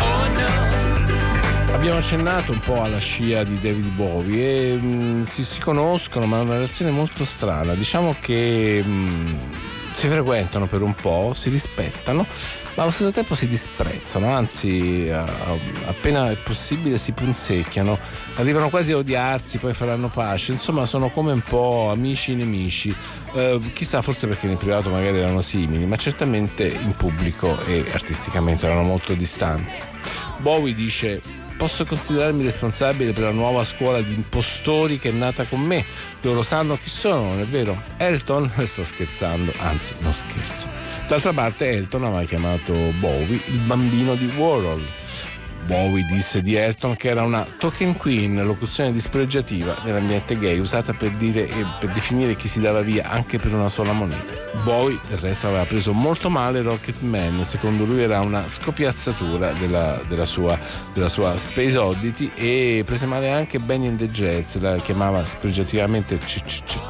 oh 0.10 0.26
no. 0.40 1.74
Abbiamo 1.74 2.00
accennato 2.00 2.52
un 2.52 2.60
po' 2.60 2.82
alla 2.82 3.00
scia 3.00 3.44
di 3.44 3.60
David 3.60 3.88
Bowie 3.90 4.74
e 4.74 4.76
mh, 4.76 4.86
mm, 4.86 5.24
si, 5.24 5.44
si, 5.44 5.60
conoscono, 5.60 6.26
ma 6.26 6.40
è 6.40 6.42
una 6.42 6.54
relazione 6.54 6.92
molto 6.92 7.24
strana. 7.24 7.76
Diciamo 7.76 8.16
che 8.20 8.84
mh, 8.86 8.90
mm, 8.90 9.36
si 9.98 10.08
frequentano 10.10 10.68
per 10.68 10.84
un 10.84 10.94
po', 10.94 11.32
si 11.34 11.50
rispettano, 11.50 12.24
ma 12.76 12.84
allo 12.84 12.92
stesso 12.92 13.10
tempo 13.10 13.34
si 13.34 13.48
disprezzano, 13.48 14.30
anzi 14.32 15.10
appena 15.88 16.30
è 16.30 16.36
possibile 16.36 17.00
si 17.00 17.14
punzecchiano, 17.14 17.98
arrivano 18.36 18.70
quasi 18.70 18.92
a 18.92 18.98
odiarsi, 18.98 19.58
poi 19.58 19.74
faranno 19.74 20.10
pace, 20.10 20.52
insomma 20.52 20.86
sono 20.86 21.10
come 21.10 21.32
un 21.32 21.42
po' 21.42 21.90
amici 21.90 22.36
nemici, 22.36 22.96
eh, 23.34 23.60
chissà 23.74 24.04
forse 24.04 24.28
perché 24.28 24.46
nel 24.46 24.58
privato 24.58 24.92
magari 24.92 25.18
erano 25.18 25.42
simili, 25.42 25.88
ma 25.88 25.96
certamente 25.96 26.68
in 26.68 26.96
pubblico 26.96 27.60
e 27.66 27.84
artisticamente 27.92 28.68
erano 28.68 28.84
molto 28.84 29.16
distanti. 29.16 29.80
Bowie 30.38 30.76
dice 30.76 31.20
posso 31.58 31.86
considerarmi 31.86 32.44
responsabile 32.44 33.12
per 33.12 33.24
la 33.24 33.32
nuova 33.32 33.64
scuola 33.64 34.00
di 34.02 34.14
impostori 34.14 35.00
che 35.00 35.10
è 35.10 35.12
nata 35.12 35.46
con 35.46 35.60
me. 35.60 35.84
Loro 36.22 36.44
sanno 36.44 36.78
chi 36.82 36.90
sono, 36.90 37.30
non 37.30 37.40
è 37.40 37.46
vero? 37.46 37.84
Elton? 37.98 38.50
Sto 38.66 38.84
scherzando, 38.84 39.52
anzi, 39.58 39.96
non 40.00 40.14
scherzo. 40.14 40.70
D'altra 41.08 41.34
parte, 41.34 41.70
Elton 41.70 42.06
aveva 42.06 42.24
chiamato 42.24 42.74
Bowie 43.00 43.42
il 43.48 43.60
bambino 43.66 44.16
di 44.16 44.26
Warhol 44.38 44.82
Bowie 45.68 46.06
disse 46.06 46.42
di 46.42 46.56
Elton 46.56 46.96
che 46.96 47.10
era 47.10 47.24
una 47.24 47.46
token 47.46 47.98
queen, 47.98 48.42
locuzione 48.42 48.94
dispregiativa 48.94 49.78
nell'ambiente 49.84 50.38
gay 50.38 50.60
usata 50.60 50.94
per, 50.94 51.12
dire, 51.12 51.44
per 51.80 51.92
definire 51.92 52.38
chi 52.38 52.48
si 52.48 52.62
dava 52.62 52.80
via 52.80 53.10
anche 53.10 53.38
per 53.38 53.54
una 53.54 53.68
sola 53.68 53.92
moneta. 53.92 54.34
Bowie 54.64 54.98
del 55.10 55.18
resto 55.18 55.48
aveva 55.48 55.66
preso 55.66 55.92
molto 55.92 56.30
male 56.30 56.62
Rocket 56.62 57.02
Man, 57.02 57.44
secondo 57.44 57.84
lui 57.84 58.02
era 58.02 58.22
una 58.22 58.48
scopiazzatura 58.48 59.52
della, 59.52 60.00
della, 60.08 60.26
sua, 60.26 60.58
della 60.94 61.10
sua 61.10 61.38
Space 61.38 61.78
Oddity 61.78 62.32
e 62.36 62.84
prese 62.86 63.06
male 63.06 63.30
anche 63.30 63.60
Benny 63.60 63.88
and 63.88 63.98
the 63.98 64.08
Jets, 64.08 64.58
la 64.60 64.78
chiamava 64.78 65.26
spregiativamente 65.26 66.18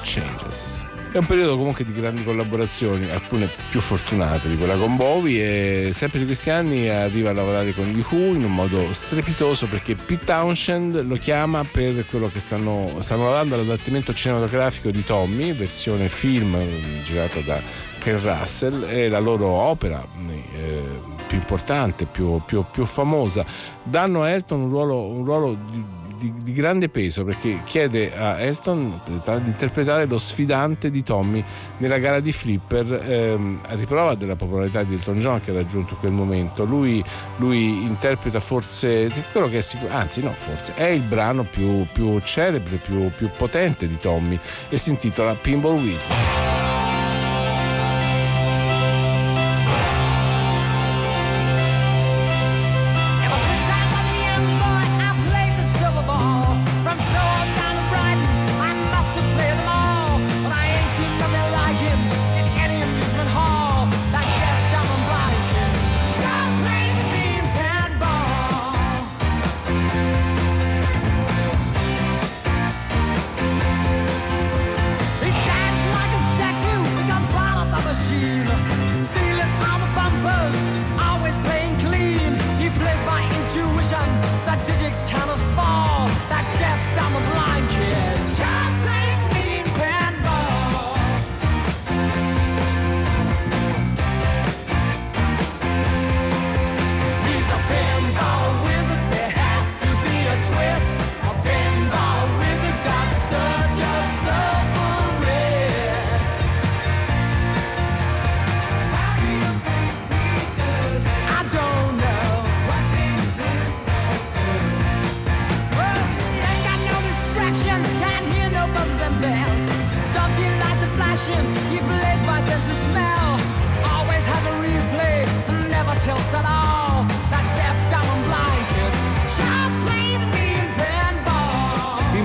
Changes. 0.04 0.86
È 1.18 1.20
un 1.20 1.26
periodo 1.26 1.58
comunque 1.58 1.84
di 1.84 1.94
grandi 1.94 2.24
collaborazioni, 2.24 3.10
alcune 3.10 3.50
più 3.72 3.80
fortunate 3.80 4.48
di 4.48 4.56
quella 4.56 4.76
con 4.76 4.98
Bowie 4.98 5.88
e 5.88 5.92
sempre 5.92 6.20
di 6.20 6.26
questi 6.26 6.52
anni 6.52 6.90
arriva 6.90 7.32
a 7.32 7.34
lavorare 7.34 7.74
con 7.74 7.86
gli 7.86 8.06
Who 8.08 8.36
in 8.36 8.44
un 8.44 8.54
modo 8.54 8.94
strepitoso 8.94 9.66
perché 9.66 9.96
Pete 9.96 10.26
Townshend 10.26 11.08
lo 11.08 11.16
chiama 11.16 11.64
per 11.64 12.06
quello 12.06 12.30
che 12.32 12.40
stanno, 12.40 12.98
stanno 13.00 13.24
lavorando 13.24 13.56
all'adattamento 13.56 14.14
cinematografico 14.14 14.92
di 14.92 15.04
Tommy, 15.04 15.54
versione 15.54 16.08
film 16.08 16.56
girata 17.02 17.40
da 17.40 17.60
Ken 17.98 18.22
Russell, 18.22 18.86
è 18.86 19.08
la 19.08 19.20
loro 19.20 19.48
opera 19.48 20.06
eh, 20.30 20.82
più 21.26 21.38
importante, 21.40 22.06
più, 22.06 22.44
più, 22.46 22.64
più, 22.72 22.86
famosa. 22.86 23.44
Danno 23.82 24.22
a 24.22 24.30
Elton 24.30 24.60
un 24.60 24.70
ruolo, 24.70 25.08
un 25.08 25.26
ruolo 25.26 25.58
di 25.72 25.84
di, 26.18 26.34
di, 26.42 26.54
grande 26.54 26.90
peso 26.90 27.24
perché 27.24 27.62
chiede 27.66 28.16
a 28.16 28.40
Elton 28.40 29.00
di 29.06 29.14
interpretare 29.46 30.06
lo 30.06 30.18
sfidante 30.18 30.90
di 30.90 31.04
Tommy 31.04 31.44
nella 31.78 31.98
gara 31.98 32.20
di 32.20 32.32
Flipper 32.32 32.94
ehm, 32.94 33.62
a 33.68 33.76
riprova 33.76 34.16
della 34.16 34.36
popolarità 34.36 34.84
di 34.84 34.94
Elton 34.94 35.20
John 35.20 35.42
che 35.42 35.52
ha 35.52 35.54
raggiunto 35.54 35.96
quel 35.96 36.12
momento. 36.12 36.66
Lui, 36.66 37.04
lui 37.38 37.84
interpreta 37.84 38.40
forse 38.40 39.10
quello 39.32 39.48
che 39.50 39.60
è 39.60 39.62
sicuro, 39.62 39.94
anzi 39.94 40.22
no 40.22 40.32
forse, 40.32 40.74
è 40.76 40.86
il 40.86 41.02
brano 41.02 41.44
più, 41.44 41.86
più 41.92 42.20
celebre, 42.22 42.78
più, 42.78 43.10
più 43.16 43.30
potente 43.36 43.88
di 43.88 43.98
Tommy 43.98 44.40
e 44.70 44.78
si 44.78 44.90
intitola 44.90 45.34
Pinball 45.34 45.76
Wizard. 45.76 46.57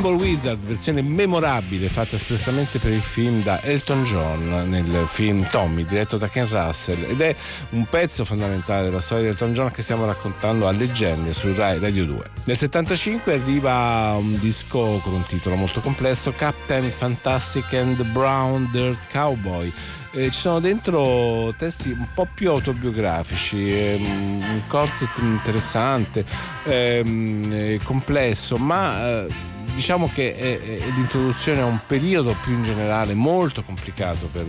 Pinball 0.03 0.21
Wizard, 0.21 0.59
versione 0.59 1.01
memorabile 1.01 1.89
fatta 1.89 2.17
espressamente 2.17 2.81
per 2.81 2.91
il 2.91 3.01
film 3.01 3.41
da 3.41 3.63
Elton 3.63 4.03
John 4.03 4.69
nel 4.69 5.05
film 5.07 5.49
Tommy, 5.49 5.85
diretto 5.85 6.17
da 6.17 6.29
Ken 6.29 6.49
Russell 6.49 7.09
ed 7.09 7.21
è 7.21 7.37
un 7.71 7.87
pezzo 7.87 8.25
fondamentale 8.25 8.83
della 8.83 8.99
storia 8.99 9.23
di 9.23 9.31
Elton 9.31 9.53
John 9.53 9.71
che 9.71 9.83
stiamo 9.83 10.05
raccontando 10.05 10.67
a 10.67 10.73
leggende 10.73 11.33
su 11.33 11.55
Rai 11.55 11.79
Radio 11.79 12.05
2. 12.05 12.31
Nel 12.47 12.57
75 12.57 13.33
arriva 13.35 14.17
un 14.19 14.41
disco 14.41 14.99
con 15.05 15.13
un 15.13 15.25
titolo 15.25 15.55
molto 15.55 15.79
complesso, 15.79 16.33
Captain 16.33 16.91
Fantastic 16.91 17.73
and 17.75 18.03
Brown 18.07 18.69
Dirt 18.73 18.99
Cowboy 19.13 19.73
eh, 20.15 20.31
ci 20.31 20.41
sono 20.41 20.61
dentro 20.61 21.55
testi 21.57 21.91
un 21.91 22.09
po' 22.13 22.27
più 22.33 22.51
autobiografici, 22.51 23.73
ehm, 23.73 24.03
un 24.05 24.61
concept 24.67 25.19
interessante, 25.19 26.25
ehm, 26.65 27.83
complesso, 27.83 28.57
ma 28.57 29.01
eh, 29.07 29.52
diciamo 29.75 30.11
che 30.13 30.37
è, 30.37 30.61
è 30.61 30.91
l'introduzione 30.95 31.61
a 31.61 31.65
un 31.65 31.79
periodo 31.87 32.35
più 32.43 32.53
in 32.53 32.63
generale 32.63 33.15
molto 33.15 33.63
complicato 33.63 34.29
per, 34.33 34.47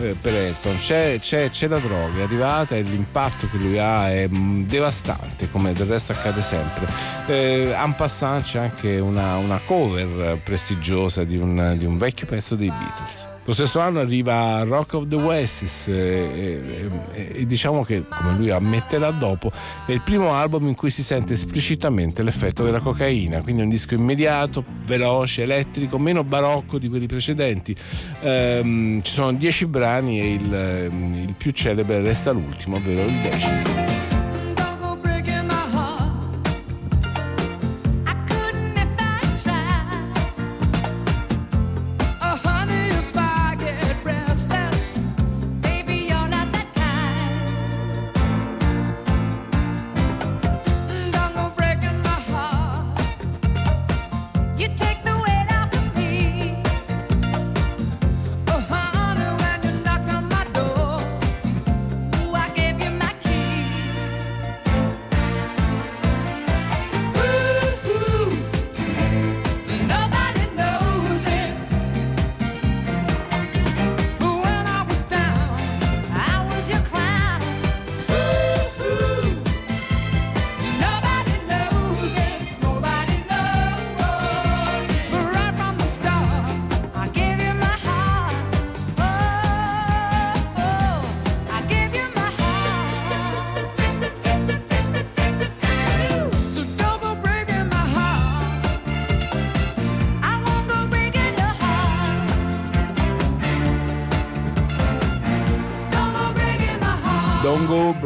eh, 0.00 0.16
per 0.20 0.34
Elton. 0.34 0.78
C'è, 0.78 1.18
c'è, 1.20 1.50
c'è, 1.50 1.68
la 1.68 1.78
droga, 1.78 2.20
è 2.20 2.22
arrivata 2.22 2.76
e 2.76 2.82
l'impatto 2.82 3.48
che 3.50 3.56
lui 3.56 3.78
ha 3.78 4.10
è 4.10 4.28
mm, 4.28 4.64
devastante, 4.64 5.50
come 5.50 5.72
del 5.72 5.86
resto 5.86 6.12
accade 6.12 6.42
sempre. 6.42 6.86
Eh, 7.26 7.74
en 7.76 7.94
passant 7.94 8.42
c'è 8.42 8.58
anche 8.58 8.98
una, 8.98 9.36
una 9.36 9.60
cover 9.64 10.38
prestigiosa 10.42 11.24
di 11.24 11.36
un, 11.36 11.74
di 11.76 11.84
un 11.84 11.98
vecchio 11.98 12.26
pezzo 12.26 12.54
dei 12.54 12.70
Beatles. 12.70 13.32
Lo 13.46 13.52
stesso 13.52 13.78
anno 13.78 14.00
arriva 14.00 14.62
Rock 14.62 14.94
of 14.94 15.08
the 15.08 15.16
West 15.16 15.88
e, 15.88 15.92
e, 15.92 16.90
e, 17.12 17.30
e, 17.40 17.46
diciamo 17.46 17.84
che, 17.84 18.04
come 18.08 18.36
lui 18.38 18.50
ammetterà 18.50 19.10
dopo, 19.10 19.52
è 19.84 19.92
il 19.92 20.00
primo 20.00 20.32
album 20.32 20.66
in 20.68 20.74
cui 20.74 20.90
si 20.90 21.02
sente 21.02 21.34
esplicitamente 21.34 22.22
l'effetto 22.22 22.64
della 22.64 22.80
cocaina, 22.80 23.42
quindi 23.42 23.60
è 23.60 23.64
un 23.64 23.70
disco 23.70 23.94
immediato, 23.94 24.64
veloce, 24.86 25.42
elettrico, 25.42 25.98
meno 25.98 26.24
barocco 26.24 26.78
di 26.78 26.88
quelli 26.88 27.06
precedenti. 27.06 27.76
Ehm, 28.20 29.02
ci 29.02 29.12
sono 29.12 29.32
dieci 29.34 29.66
brani 29.66 30.20
e 30.20 30.32
il, 30.32 31.26
il 31.26 31.34
più 31.36 31.50
celebre 31.50 32.00
resta 32.00 32.30
l'ultimo, 32.32 32.76
ovvero 32.76 33.02
il 33.02 33.18
decimo. 33.18 33.93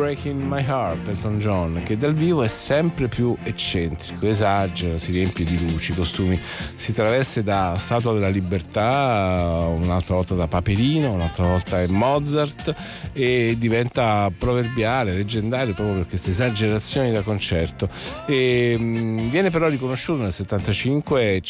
Breaking 0.09 0.41
My 0.41 0.65
Heart, 0.65 1.09
Elton 1.09 1.39
John, 1.39 1.83
che 1.85 1.99
dal 1.99 2.15
vivo 2.15 2.43
è 2.43 2.49
sempre 2.49 3.09
più 3.09 3.37
eccentrico, 3.43 4.27
esagera, 4.27 4.97
si 4.97 5.13
riempie 5.13 5.45
di 5.45 5.61
luci, 5.71 5.93
costumi, 5.93 6.41
si 6.77 6.95
traveste 6.95 7.43
da 7.43 7.77
Statua 7.77 8.15
della 8.15 8.31
Libertà, 8.31 9.67
un'altra 9.69 10.15
volta 10.15 10.35
da 10.35 10.49
Paperino, 10.49 11.13
un'altra 11.13 11.45
volta 11.45 11.83
è 11.83 11.87
Mozart 11.89 12.75
e 13.13 13.57
diventa 13.59 14.33
proverbiale, 14.37 15.13
leggendario 15.13 15.75
proprio 15.75 15.97
per 15.97 16.09
queste 16.09 16.31
esagerazioni 16.31 17.13
da 17.13 17.21
concerto. 17.21 17.91
E, 18.25 18.79
mh, 18.79 19.29
viene 19.29 19.51
però 19.51 19.69
riconosciuto 19.69 20.23
nel 20.23 20.33
75 20.33 21.43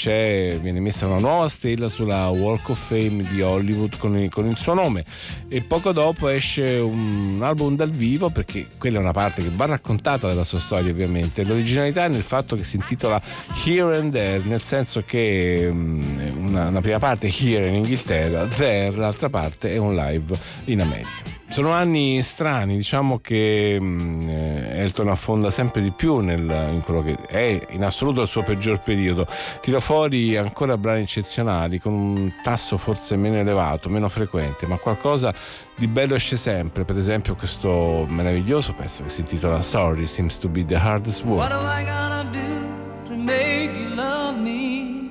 viene 0.61 0.81
messa 0.81 1.07
una 1.07 1.21
nuova 1.21 1.49
stella 1.49 1.89
sulla 1.89 2.27
Walk 2.31 2.71
of 2.71 2.89
Fame 2.89 3.25
di 3.31 3.41
Hollywood 3.41 3.99
con 3.99 4.29
con 4.31 4.49
il 4.49 4.57
suo 4.57 4.75
nome 4.75 5.05
e 5.49 5.63
poco 5.63 5.93
dopo 5.93 6.29
esce 6.29 6.79
un 6.79 7.39
album 7.41 7.77
dal 7.77 7.91
vivo 7.91 8.31
perché 8.31 8.48
perché 8.49 8.67
quella 8.79 8.97
è 8.97 9.01
una 9.01 9.13
parte 9.13 9.43
che 9.43 9.51
va 9.55 9.67
raccontata 9.67 10.27
della 10.27 10.45
sua 10.45 10.59
storia 10.59 10.91
ovviamente. 10.91 11.45
L'originalità 11.45 12.05
è 12.05 12.09
nel 12.09 12.23
fatto 12.23 12.57
che 12.57 12.65
si 12.65 12.77
intitola 12.77 13.21
Here 13.65 13.99
and 13.99 14.11
There, 14.11 14.43
nel 14.45 14.63
senso 14.63 15.03
che 15.05 15.69
mm, 15.71 16.47
una, 16.47 16.69
una 16.69 16.81
prima 16.81 16.99
parte 16.99 17.27
Here 17.27 17.67
in 17.67 17.75
Inghilterra, 17.75 18.47
There 18.47 18.97
l'altra 18.97 19.29
parte 19.29 19.73
è 19.73 19.77
un 19.77 19.95
live 19.95 20.35
in 20.65 20.81
America. 20.81 21.38
Sono 21.51 21.71
anni 21.71 22.21
strani, 22.23 22.77
diciamo 22.77 23.21
che 23.21 23.79
mm, 23.81 24.29
eh, 24.29 24.83
Elton 24.83 25.09
affonda 25.09 25.51
sempre 25.51 25.81
di 25.81 25.91
più 25.91 26.19
nel, 26.19 26.41
in 26.73 26.83
quello 26.85 27.03
che 27.03 27.17
è 27.27 27.67
in 27.71 27.85
assoluto 27.85 28.21
il 28.21 28.29
suo 28.29 28.43
peggior 28.43 28.81
periodo. 28.81 29.27
Tira 29.61 29.81
fuori 29.81 30.37
ancora 30.37 30.77
brani 30.77 31.03
eccezionali 31.03 31.81
con 31.81 31.95
un 31.95 32.33
tasso 32.43 32.77
forse 32.77 33.17
meno 33.17 33.37
elevato, 33.37 33.89
meno 33.89 34.09
frequente, 34.11 34.67
ma 34.67 34.77
qualcosa 34.77 35.33
di 35.75 35.87
bello 35.87 36.15
esce 36.15 36.37
sempre. 36.37 36.85
Per 36.85 36.99
esempio 36.99 37.35
questo 37.35 38.05
meraviglioso 38.07 38.75
pezzo 38.75 39.03
che 39.03 39.09
si 39.09 39.21
intitola 39.21 39.63
Sorry 39.63 40.07
Seems 40.07 40.39
to 40.39 40.49
be 40.49 40.65
the 40.65 40.77
hardest 40.77 41.25
word. 41.25 41.39
What 41.39 41.53
am 41.53 41.65
I 41.65 41.85
gonna 41.85 42.31
do 42.31 43.09
to 43.09 43.17
make 43.17 43.71
you 43.75 43.95
love 43.95 44.39
me? 44.39 45.11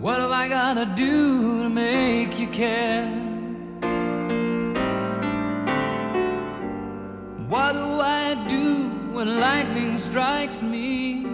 What 0.00 0.18
have 0.18 0.32
I 0.32 0.48
gotta 0.48 0.86
do 0.94 1.62
to 1.62 1.68
make 1.68 2.19
care? 2.60 3.06
What 7.48 7.72
do 7.72 7.86
I 8.22 8.26
do 8.48 8.66
when 9.14 9.40
lightning 9.40 9.96
strikes 9.96 10.60
me? 10.62 11.24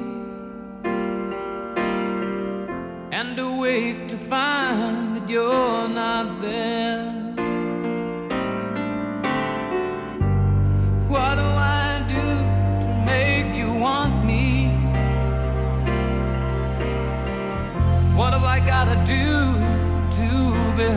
And 3.19 3.37
awake 3.39 4.07
to 4.13 4.17
find 4.17 5.17
that 5.17 5.29
you're 5.29 5.76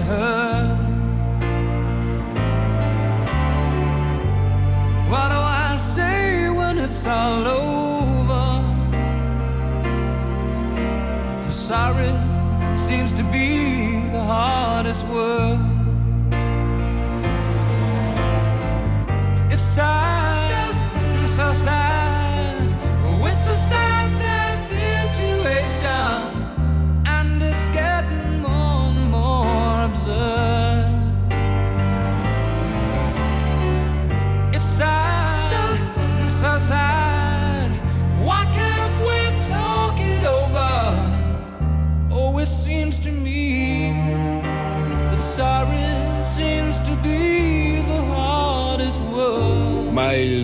heard? 0.10 0.78
What 5.12 5.30
do 5.30 5.40
I 5.70 5.76
say 5.78 6.50
when 6.50 6.78
it's 6.80 7.06
all 7.06 7.48
over? 7.48 8.46
I'm 11.44 11.52
sorry 11.52 12.12
seems 12.76 13.14
to 13.14 13.24
be 13.24 14.10
the 14.12 14.24
hardest 14.24 15.06
word. 15.08 15.69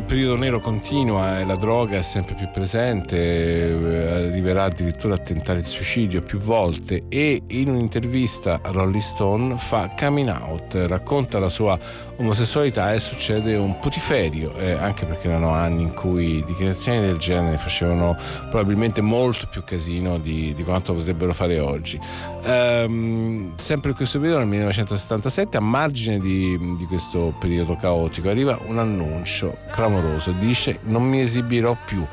Periodo 0.06 0.38
nero 0.38 0.60
continua 0.60 1.40
e 1.40 1.46
la 1.46 1.56
droga 1.56 1.98
è 1.98 2.02
sempre 2.04 2.36
più 2.36 2.48
presente, 2.52 3.18
eh, 3.18 4.28
arriverà 4.28 4.66
addirittura 4.66 5.16
a 5.16 5.18
tentare 5.18 5.60
il 5.60 5.66
suicidio 5.66 6.22
più 6.22 6.38
volte 6.38 7.06
e 7.10 7.42
in 7.48 7.70
un'intervista 7.70 8.60
a 8.62 8.72
Rolling 8.72 9.02
Stone 9.02 9.58
fa 9.58 9.92
coming 9.98 10.30
out, 10.30 10.76
racconta 10.88 11.40
la 11.40 11.50
sua 11.50 11.78
omosessualità 12.18 12.94
e 12.94 13.00
succede 13.00 13.56
un 13.56 13.80
putiferio, 13.80 14.56
eh, 14.58 14.74
anche 14.74 15.06
perché 15.06 15.28
erano 15.28 15.50
anni 15.50 15.82
in 15.82 15.94
cui 15.94 16.44
dichiarazioni 16.46 17.02
del 17.02 17.18
genere 17.18 17.58
facevano 17.58 18.16
probabilmente 18.50 19.02
molto 19.02 19.48
più 19.50 19.64
casino 19.64 20.20
di, 20.20 20.54
di 20.54 20.64
quanto 20.64 20.94
potrebbero 20.94 21.34
fare 21.34 21.60
oggi. 21.60 22.00
Ehm, 22.46 23.56
sempre 23.56 23.90
in 23.90 23.96
questo 23.96 24.20
periodo, 24.20 24.40
nel 24.40 24.48
1977, 24.50 25.58
a 25.58 25.62
margine 25.62 26.20
di, 26.20 26.76
di 26.78 26.86
questo 26.86 27.34
periodo 27.40 27.76
caotico, 27.76 28.30
arriva 28.30 28.60
un 28.68 28.78
annuncio 28.78 29.54
clamoroso, 29.72 30.32
dice 30.32 30.80
non 30.84 31.04
mi 31.04 31.22
esibirò 31.22 31.76
più 31.86 32.06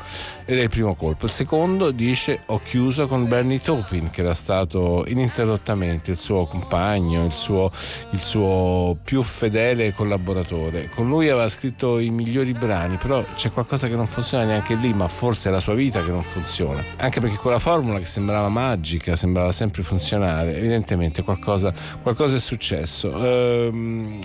ed 0.44 0.58
è 0.58 0.62
il 0.62 0.68
primo 0.68 0.94
colpo. 0.94 1.26
Il 1.26 1.32
secondo 1.32 1.90
dice 1.90 2.40
ho 2.46 2.60
chiuso 2.62 3.06
con 3.06 3.28
Bernie 3.28 3.60
Taupin 3.60 4.10
che 4.10 4.20
era 4.20 4.34
stato 4.34 5.04
ininterrottamente 5.06 6.10
il 6.12 6.16
suo 6.16 6.46
compagno, 6.46 7.24
il 7.24 7.32
suo, 7.32 7.70
il 8.10 8.18
suo 8.18 8.96
più 9.02 9.22
fedele 9.22 9.94
collaboratore. 9.94 10.88
Con 10.94 11.08
lui 11.08 11.28
aveva 11.28 11.48
scritto 11.48 11.98
i 11.98 12.10
migliori 12.10 12.52
brani, 12.52 12.96
però 12.96 13.24
c'è 13.34 13.50
qualcosa 13.50 13.88
che 13.88 13.94
non 13.94 14.06
funziona 14.06 14.44
neanche 14.44 14.74
lì, 14.74 14.92
ma 14.92 15.08
forse 15.08 15.48
è 15.48 15.52
la 15.52 15.60
sua 15.60 15.74
vita 15.74 16.02
che 16.02 16.10
non 16.10 16.22
funziona. 16.22 16.82
Anche 16.96 17.20
perché 17.20 17.36
quella 17.36 17.58
formula 17.58 17.98
che 17.98 18.06
sembrava 18.06 18.48
magica, 18.48 19.16
sembrava 19.16 19.52
sempre 19.52 19.82
funzionare, 19.82 20.21
evidentemente 20.22 21.22
qualcosa, 21.22 21.72
qualcosa 22.02 22.36
è 22.36 22.38
successo. 22.38 23.12
Ehm, 23.24 24.20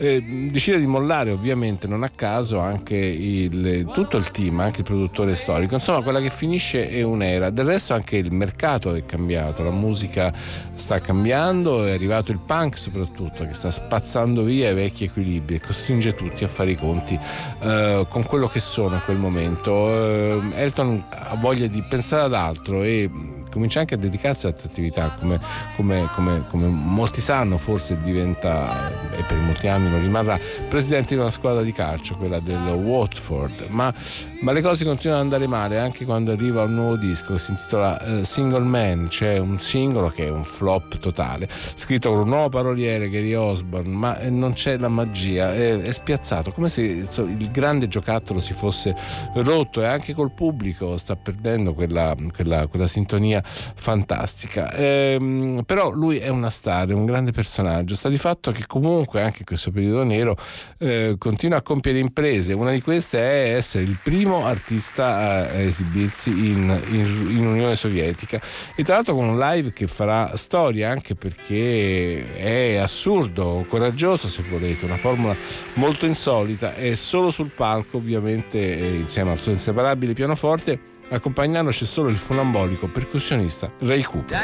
eh, 0.00 0.22
decide 0.50 0.78
di 0.78 0.86
mollare 0.86 1.32
ovviamente 1.32 1.88
non 1.88 2.04
a 2.04 2.10
caso 2.14 2.60
anche 2.60 2.94
il, 2.94 3.90
tutto 3.92 4.16
il 4.16 4.30
team, 4.30 4.60
anche 4.60 4.78
il 4.78 4.84
produttore 4.84 5.34
storico. 5.34 5.74
Insomma, 5.74 6.02
quella 6.02 6.20
che 6.20 6.30
finisce 6.30 6.88
è 6.88 7.02
un'era. 7.02 7.50
Del 7.50 7.66
resto 7.66 7.94
anche 7.94 8.16
il 8.16 8.32
mercato 8.32 8.94
è 8.94 9.04
cambiato, 9.04 9.64
la 9.64 9.72
musica 9.72 10.32
sta 10.74 11.00
cambiando, 11.00 11.84
è 11.84 11.90
arrivato 11.90 12.30
il 12.30 12.38
punk 12.38 12.78
soprattutto 12.78 13.44
che 13.44 13.54
sta 13.54 13.70
spazzando 13.70 14.42
via 14.42 14.70
i 14.70 14.74
vecchi 14.74 15.04
equilibri 15.04 15.56
e 15.56 15.60
costringe 15.60 16.14
tutti 16.14 16.44
a 16.44 16.48
fare 16.48 16.70
i 16.70 16.76
conti 16.76 17.18
eh, 17.60 18.06
con 18.08 18.22
quello 18.22 18.46
che 18.46 18.60
sono 18.60 18.94
in 18.94 19.02
quel 19.04 19.18
momento. 19.18 19.88
Eh, 19.88 20.40
Elton 20.54 21.02
ha 21.10 21.34
voglia 21.40 21.66
di 21.66 21.82
pensare 21.82 22.22
ad 22.22 22.34
altro 22.34 22.82
e 22.84 23.10
comincia 23.50 23.80
anche 23.80 23.94
a 23.94 23.98
dedicarsi 23.98 24.46
a 24.46 24.50
altre 24.50 24.68
attività, 24.68 25.14
come, 25.18 25.40
come, 25.76 26.08
come, 26.14 26.44
come 26.48 26.66
molti 26.66 27.20
sanno, 27.20 27.56
forse 27.56 27.98
diventa, 28.02 28.90
e 29.16 29.22
per 29.26 29.36
molti 29.38 29.68
anni 29.68 29.90
lo 29.90 29.98
rimarrà, 29.98 30.38
presidente 30.68 31.14
di 31.14 31.20
una 31.20 31.30
squadra 31.30 31.62
di 31.62 31.72
calcio, 31.72 32.16
quella 32.16 32.40
del 32.40 32.58
Watford, 32.58 33.66
ma, 33.68 33.92
ma 34.40 34.52
le 34.52 34.60
cose 34.60 34.84
continuano 34.84 35.20
ad 35.20 35.32
andare 35.32 35.46
male 35.46 35.78
anche 35.78 36.04
quando 36.04 36.32
arriva 36.32 36.62
un 36.62 36.74
nuovo 36.74 36.96
disco 36.96 37.32
che 37.32 37.38
si 37.38 37.50
intitola 37.50 37.98
uh, 38.00 38.24
Single 38.24 38.60
Man, 38.60 39.06
c'è 39.08 39.38
un 39.38 39.58
singolo 39.58 40.08
che 40.08 40.26
è 40.26 40.30
un 40.30 40.44
flop 40.44 40.98
totale, 40.98 41.48
scritto 41.50 42.10
con 42.10 42.20
un 42.20 42.28
nuovo 42.28 42.48
paroliere, 42.48 43.08
Gary 43.08 43.34
Osborne, 43.34 43.88
ma 43.88 44.18
non 44.28 44.52
c'è 44.52 44.78
la 44.78 44.88
magia, 44.88 45.54
è, 45.54 45.80
è 45.80 45.92
spiazzato, 45.92 46.52
come 46.52 46.68
se 46.68 46.82
il 46.82 47.50
grande 47.50 47.88
giocattolo 47.88 48.40
si 48.40 48.52
fosse 48.52 48.94
rotto 49.34 49.82
e 49.82 49.86
anche 49.86 50.14
col 50.14 50.32
pubblico 50.32 50.96
sta 50.96 51.16
perdendo 51.16 51.74
quella, 51.74 52.14
quella, 52.34 52.66
quella 52.66 52.86
sintonia 52.86 53.37
storia 53.38 53.42
fantastica. 53.44 54.72
Ehm, 54.72 55.62
però 55.64 55.90
lui 55.90 56.18
è 56.18 56.28
una 56.28 56.50
star, 56.50 56.88
è 56.88 56.92
un 56.92 57.06
grande 57.06 57.32
personaggio. 57.32 57.94
Sta 57.94 58.08
di 58.08 58.18
fatto 58.18 58.50
che 58.50 58.64
comunque 58.66 59.22
anche 59.22 59.38
in 59.40 59.44
questo 59.44 59.70
periodo 59.70 60.04
nero 60.04 60.36
eh, 60.78 61.16
continua 61.18 61.58
a 61.58 61.62
compiere 61.62 61.98
imprese. 61.98 62.52
Una 62.52 62.72
di 62.72 62.82
queste 62.82 63.18
è 63.18 63.54
essere 63.54 63.84
il 63.84 63.98
primo 64.02 64.46
artista 64.46 65.16
a, 65.16 65.52
esibirsi 65.58 66.30
in, 66.30 66.80
in, 66.90 67.26
in 67.30 67.46
Unione 67.46 67.76
Sovietica 67.76 68.40
e 68.74 68.84
tra 68.84 68.94
l'altro 68.94 69.14
con 69.14 69.28
un 69.28 69.38
live 69.38 69.72
che 69.72 69.86
farà 69.86 70.36
storia 70.36 70.90
anche 70.90 71.14
perché 71.14 72.36
è 72.36 72.76
assurdo, 72.76 73.64
coraggioso 73.68 74.28
se 74.28 74.42
volete, 74.48 74.84
una 74.84 74.96
formula 74.96 75.34
molto 75.74 76.06
insolita 76.06 76.74
e 76.74 76.96
solo 76.96 77.30
sul 77.30 77.50
palco 77.54 77.98
ovviamente 77.98 78.78
eh, 78.78 78.94
insieme 78.94 79.30
al 79.30 79.38
suo 79.38 79.52
inseparabile 79.52 80.12
pianoforte 80.12 80.96
Accompagnarlo 81.10 81.70
c'è 81.70 81.86
solo 81.86 82.10
il 82.10 82.18
funambolico 82.18 82.86
percussionista 82.86 83.70
Ray 83.78 84.02
Cooper. 84.02 84.36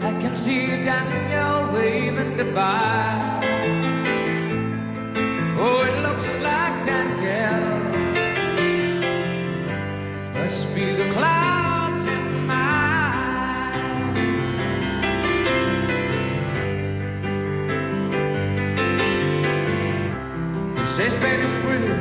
I 0.00 0.18
can 0.18 0.36
see 0.36 0.82
Daniel 0.84 1.68
waving 1.72 2.36
goodbye. 2.36 3.40
Oh, 5.58 5.82
it 5.82 6.02
looks 6.02 6.38
like 6.38 6.84
Daniel 6.84 7.76
must 10.32 10.74
be 10.74 10.94
the 10.94 11.10
cloud. 11.12 11.45
Say 20.96 21.10
Spain 21.10 21.40
is 21.40 21.52
pretty, 21.62 21.92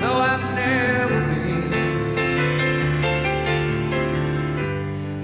though 0.00 0.16
I've 0.16 0.42
never 0.56 1.20
been. 1.28 1.72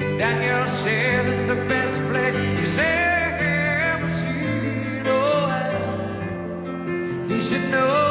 And 0.00 0.18
Daniel 0.20 0.64
says 0.68 1.26
it's 1.26 1.48
the 1.48 1.56
best 1.66 2.00
place 2.02 2.36
he's 2.36 2.78
ever 2.78 4.08
seen. 4.08 5.02
Oh, 5.08 5.48
he 7.26 7.40
should 7.40 7.68
know 7.72 8.07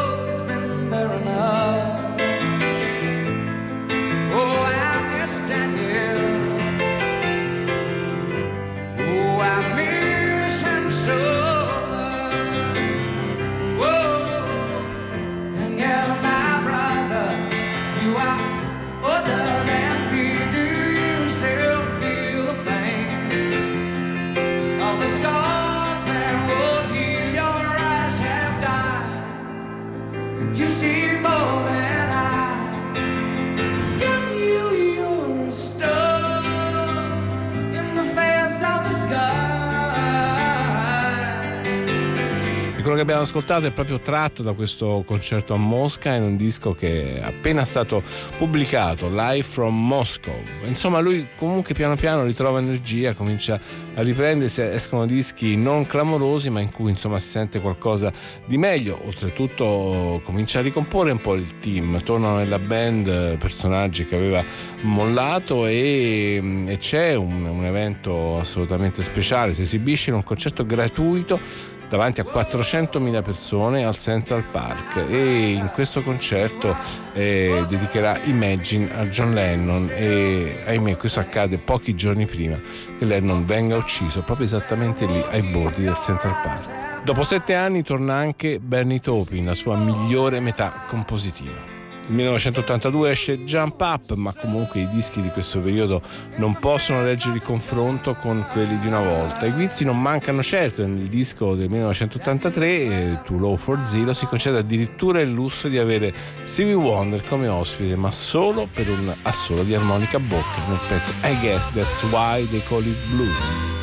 che 42.98 43.04
abbiamo 43.04 43.22
ascoltato 43.22 43.68
è 43.68 43.72
proprio 43.72 44.00
tratto 44.00 44.42
da 44.42 44.54
questo 44.54 45.04
concerto 45.06 45.54
a 45.54 45.58
Mosca 45.58 46.16
in 46.16 46.24
un 46.24 46.36
disco 46.36 46.74
che 46.74 47.20
è 47.20 47.24
appena 47.24 47.64
stato 47.64 48.02
pubblicato, 48.38 49.08
Live 49.08 49.44
from 49.44 49.88
Moscow. 49.88 50.34
Insomma, 50.66 51.00
lui 51.00 51.28
comunque 51.36 51.76
piano 51.76 51.96
piano 51.96 52.24
ritrova 52.24 52.58
energia, 52.58 53.14
comincia 53.14 53.60
a 53.94 54.02
riprendersi, 54.02 54.62
escono 54.62 55.06
dischi 55.06 55.56
non 55.56 55.86
clamorosi, 55.86 56.50
ma 56.50 56.60
in 56.60 56.72
cui 56.72 56.90
insomma 56.90 57.20
si 57.20 57.30
sente 57.30 57.62
qualcosa 57.62 58.12
di 58.46 58.58
meglio. 58.58 59.00
Oltretutto 59.06 60.20
comincia 60.24 60.60
a 60.60 60.64
ricomporre 60.64 61.12
un 61.12 61.22
po' 61.22 61.36
il 61.36 61.60
team, 61.60 62.02
tornano 62.04 62.38
nella 62.38 62.60
band 62.60 63.38
personaggi 63.38 64.08
che 64.08 64.16
aveva 64.16 64.44
mollato 64.82 65.68
e, 65.68 66.64
e 66.66 66.78
c'è 66.80 67.14
un, 67.14 67.46
un 67.46 67.64
evento 67.64 68.40
assolutamente 68.40 69.04
speciale, 69.04 69.54
si 69.54 69.62
esibisce 69.62 70.10
in 70.10 70.16
un 70.16 70.24
concerto 70.24 70.66
gratuito 70.66 71.76
davanti 71.90 72.22
a 72.22 72.26
400.000 72.26 73.24
persone 73.24 73.86
al 73.86 73.96
Central 73.96 74.44
Park 74.44 75.06
e 75.10 75.52
in 75.52 75.70
questo 75.74 76.02
concerto 76.02 76.76
eh, 77.14 77.66
dedicherà 77.68 78.20
Imagine 78.24 78.94
a 78.94 79.06
John 79.06 79.32
Lennon 79.32 79.90
e 79.94 80.64
ahimè 80.66 80.98
questo 80.98 81.20
accade 81.20 81.58
pochi 81.58 81.96
giorni 81.96 82.26
prima 82.26 82.60
che 82.98 83.06
Lennon 83.06 83.46
venga 83.46 83.76
ucciso 83.76 84.22
proprio 84.22 84.46
esattamente 84.46 85.06
lì 85.06 85.24
ai 85.30 85.42
bordi 85.44 85.84
del 85.84 85.98
Central 85.98 86.40
Park. 86.44 87.04
Dopo 87.04 87.24
sette 87.24 87.54
anni 87.54 87.84
torna 87.84 88.16
anche 88.16 88.60
Bernie 88.60 89.00
Taupin, 89.00 89.46
la 89.46 89.54
sua 89.54 89.78
migliore 89.78 90.40
metà 90.40 90.84
compositiva. 90.88 91.77
1982 92.08 93.12
esce 93.12 93.44
Jump 93.44 93.80
Up, 93.82 94.14
ma 94.14 94.34
comunque 94.34 94.82
i 94.82 94.90
dischi 94.90 95.22
di 95.22 95.30
questo 95.30 95.60
periodo 95.60 96.02
non 96.38 96.58
possono 96.58 97.04
reggere 97.04 97.36
il 97.36 97.42
confronto 97.42 98.16
con 98.16 98.46
quelli 98.52 98.80
di 98.80 98.88
una 98.88 99.02
volta. 99.02 99.46
I 99.46 99.52
guizzi 99.52 99.84
non 99.84 100.02
mancano 100.02 100.42
certo, 100.42 100.86
nel 100.86 101.08
disco 101.08 101.56
del 101.56 101.70
1983, 101.70 102.68
eh, 102.68 103.20
Too 103.26 103.38
Low 103.38 103.58
for 103.58 103.84
Zero, 103.84 104.14
si 104.14 104.26
concede 104.26 104.60
addirittura 104.60 105.20
il 105.20 105.32
lusso 105.32 105.68
di 105.68 105.78
avere 105.78 106.14
Stevie 106.44 106.74
Wonder 106.74 107.24
come 107.28 107.48
ospite, 107.48 107.96
ma 107.96 108.12
solo 108.12 108.68
per 108.74 108.90
un 108.90 109.14
assolo 109.24 109.64
di 109.64 109.76
armonica 109.76 110.18
a 110.18 110.22
bocca 110.22 110.66
nel 110.68 110.80
pezzo 110.88 111.12
I 111.24 111.38
Guess 111.40 111.72
That's 111.74 112.04
Why 112.04 112.48
They 112.50 112.64
Call 112.68 112.86
It 112.86 112.98
Blues. 113.10 113.77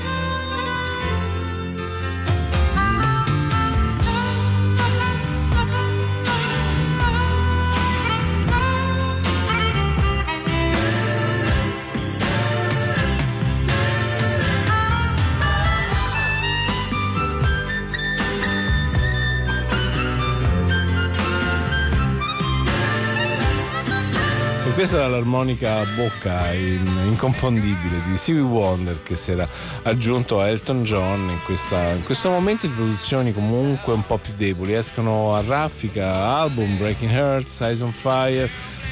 Questa 24.94 25.10
era 25.10 25.18
l'armonica 25.18 25.80
a 25.80 25.84
bocca 25.96 26.52
in, 26.52 26.86
inconfondibile 27.06 28.00
di 28.06 28.16
Stevie 28.16 28.42
Wonder 28.42 29.02
che 29.02 29.16
si 29.16 29.32
era 29.32 29.48
aggiunto 29.82 30.38
a 30.38 30.46
Elton 30.46 30.84
John 30.84 31.30
in, 31.30 31.40
questa, 31.44 31.90
in, 31.90 32.04
questo 32.04 32.30
momento 32.30 32.68
di 32.68 32.74
produzioni 32.74 33.32
comunque 33.32 33.92
un 33.92 34.06
po' 34.06 34.18
più 34.18 34.32
deboli. 34.36 34.72
Escono 34.72 35.34
a 35.34 35.42
raffica 35.44 36.12
album 36.36 36.76
Breaking 36.76 37.10
Hearts, 37.10 37.60
Eyes 37.60 37.80
on 37.80 37.90
Fire 37.90 38.48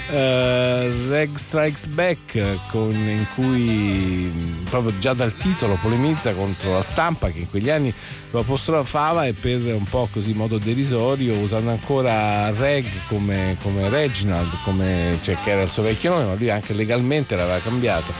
Uh, 0.09 1.09
Reg 1.09 1.36
Strikes 1.36 1.86
Back 1.86 2.68
con, 2.68 2.92
in 2.92 3.24
cui 3.34 4.61
proprio 4.68 4.98
già 4.98 5.14
dal 5.14 5.34
titolo 5.36 5.78
polemizza 5.80 6.34
contro 6.34 6.72
la 6.72 6.82
stampa 6.82 7.30
che 7.30 7.38
in 7.38 7.48
quegli 7.48 7.70
anni 7.70 7.94
lo 8.30 8.40
apostrofava 8.40 9.26
e 9.26 9.32
per 9.32 9.62
un 9.62 9.84
po' 9.84 10.09
così 10.12 10.34
modo 10.34 10.59
derisorio 10.59 11.34
usando 11.38 11.70
ancora 11.70 12.50
Reg 12.50 12.84
come, 13.07 13.57
come 13.62 13.88
Reginald 13.88 14.59
come, 14.64 15.16
cioè, 15.22 15.36
che 15.42 15.50
era 15.50 15.62
il 15.62 15.70
suo 15.70 15.84
vecchio 15.84 16.11
nome 16.11 16.24
ma 16.24 16.34
lui 16.34 16.50
anche 16.50 16.74
legalmente 16.74 17.36
l'aveva 17.36 17.59
cambiato. 17.59 18.12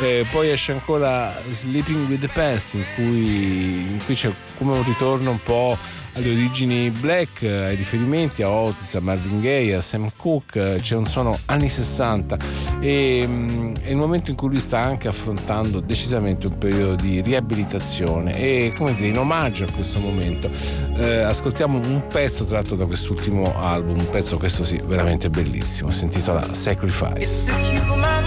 Eh, 0.00 0.26
poi 0.30 0.50
esce 0.50 0.72
ancora 0.72 1.34
Sleeping 1.48 2.08
with 2.08 2.20
the 2.20 2.28
Past 2.28 2.74
in 2.74 2.84
cui, 2.94 3.80
in 3.90 4.00
cui 4.04 4.14
c'è 4.14 4.30
come 4.56 4.76
un 4.76 4.84
ritorno 4.84 5.30
un 5.30 5.42
po' 5.42 5.76
alle 6.14 6.30
origini 6.30 6.90
black, 6.90 7.42
ai 7.42 7.76
riferimenti 7.76 8.42
a 8.42 8.50
Otis, 8.50 8.94
a 8.94 9.00
Marvin 9.00 9.40
Gaye, 9.40 9.74
a 9.74 9.80
Sam 9.80 10.10
Cooke, 10.16 10.78
c'è 10.80 10.96
un 10.96 11.06
suono 11.06 11.38
anni 11.46 11.68
60 11.68 12.36
e 12.80 13.24
mm, 13.26 13.74
è 13.82 13.90
il 13.90 13.96
momento 13.96 14.30
in 14.30 14.36
cui 14.36 14.48
lui 14.48 14.60
sta 14.60 14.80
anche 14.80 15.08
affrontando 15.08 15.80
decisamente 15.80 16.46
un 16.46 16.58
periodo 16.58 16.94
di 16.94 17.20
riabilitazione 17.20 18.32
e 18.32 18.72
come 18.76 18.94
dire 18.94 19.08
in 19.08 19.18
omaggio 19.18 19.64
a 19.64 19.70
questo 19.70 19.98
momento 19.98 20.50
eh, 20.96 21.20
ascoltiamo 21.20 21.78
un 21.78 22.06
pezzo 22.06 22.44
tratto 22.44 22.74
da 22.74 22.86
quest'ultimo 22.86 23.54
album, 23.58 23.98
un 23.98 24.08
pezzo 24.08 24.36
questo 24.38 24.64
sì 24.64 24.80
veramente 24.84 25.30
bellissimo, 25.30 25.90
si 25.90 26.04
intitola 26.04 26.52
Sacrifice. 26.52 28.19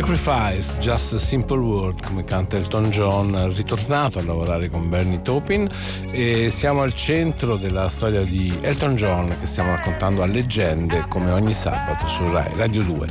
Sacrifice, 0.00 0.78
Just 0.78 1.12
a 1.12 1.18
Simple 1.18 1.58
Word, 1.58 2.02
come 2.02 2.24
canta 2.24 2.56
Elton 2.56 2.84
John, 2.84 3.52
ritornato 3.54 4.18
a 4.18 4.22
lavorare 4.22 4.70
con 4.70 4.88
Bernie 4.88 5.20
Taupin 5.20 5.68
e 6.10 6.48
siamo 6.48 6.80
al 6.80 6.94
centro 6.94 7.56
della 7.56 7.86
storia 7.90 8.22
di 8.22 8.50
Elton 8.62 8.96
John 8.96 9.28
che 9.38 9.46
stiamo 9.46 9.72
raccontando 9.72 10.22
a 10.22 10.26
leggende 10.26 11.04
come 11.06 11.30
ogni 11.30 11.52
sabato 11.52 12.08
su 12.08 12.32
Rai 12.32 12.50
Radio 12.54 12.82
2. 12.82 13.06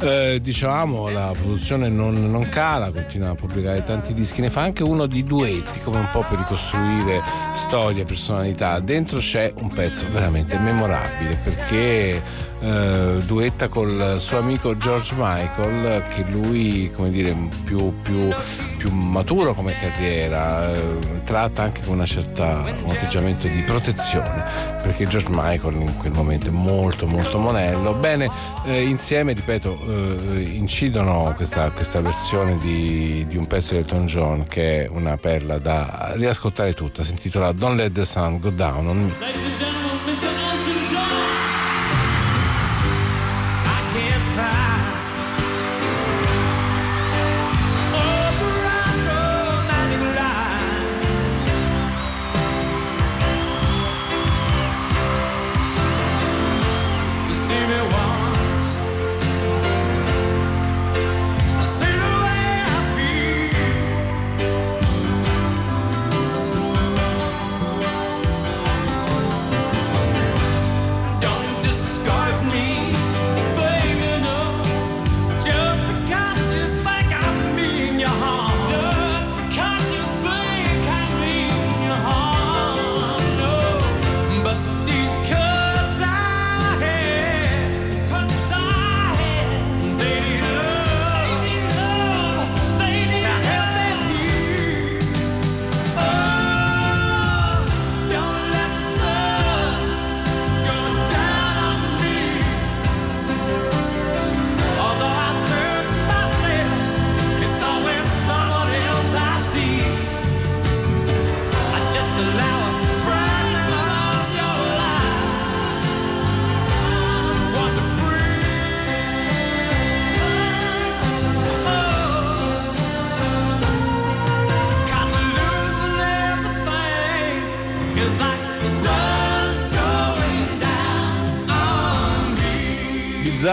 Eh, 0.00 0.38
dicevamo 0.40 1.08
la 1.08 1.32
produzione 1.36 1.88
non, 1.88 2.30
non, 2.30 2.48
cala, 2.48 2.92
continua 2.92 3.30
a 3.30 3.34
pubblicare 3.34 3.84
tanti 3.84 4.14
dischi, 4.14 4.40
ne 4.40 4.48
fa 4.48 4.60
anche 4.60 4.84
uno 4.84 5.06
di 5.06 5.24
duetti 5.24 5.80
come 5.80 5.98
un 5.98 6.08
po' 6.12 6.20
per 6.20 6.38
ricostruire 6.38 7.20
storie, 7.54 8.04
personalità. 8.04 8.78
Dentro 8.78 9.18
c'è 9.18 9.52
un 9.56 9.66
pezzo 9.66 10.06
veramente 10.12 10.56
memorabile 10.56 11.36
perché 11.42 12.22
eh, 12.60 13.22
duetta 13.24 13.68
col 13.68 14.16
suo 14.18 14.38
amico 14.38 14.76
George 14.76 15.14
Michael 15.16 16.02
che 16.14 16.24
lui 16.30 16.90
come 16.94 17.10
dire 17.10 17.36
più, 17.64 18.00
più, 18.02 18.28
più 18.76 18.90
maturo 18.90 19.54
come 19.54 19.74
carriera 19.78 20.72
eh, 20.72 21.22
tratta 21.24 21.62
anche 21.62 21.82
con 21.84 21.94
una 21.94 22.06
certa, 22.06 22.60
un 22.82 22.90
atteggiamento 22.90 23.46
di 23.46 23.62
protezione 23.62 24.44
perché 24.82 25.06
George 25.06 25.28
Michael 25.30 25.74
in 25.74 25.96
quel 25.96 26.12
momento 26.12 26.48
è 26.48 26.52
molto 26.52 27.06
molto 27.06 27.38
monello 27.38 27.94
bene 27.94 28.28
eh, 28.64 28.82
insieme 28.82 29.32
ripeto 29.32 29.78
eh, 29.86 30.40
incidono 30.40 31.32
questa, 31.36 31.70
questa 31.70 32.00
versione 32.00 32.58
di, 32.58 33.24
di, 33.28 33.36
un 33.36 33.46
pezzo 33.46 33.74
di 33.74 33.80
Elton 33.80 34.06
John 34.06 34.46
che 34.46 34.84
è 34.84 34.88
una 34.88 35.16
perla 35.16 35.58
da 35.58 36.12
riascoltare 36.14 36.74
tutta, 36.74 37.02
si 37.02 37.10
intitola 37.10 37.52
Don't 37.52 37.76
Let 37.76 37.92
the 37.92 38.04
Sun 38.04 38.38
Go 38.40 38.50
Down 38.50 38.86
on 38.86 39.04
Me. 39.04 39.87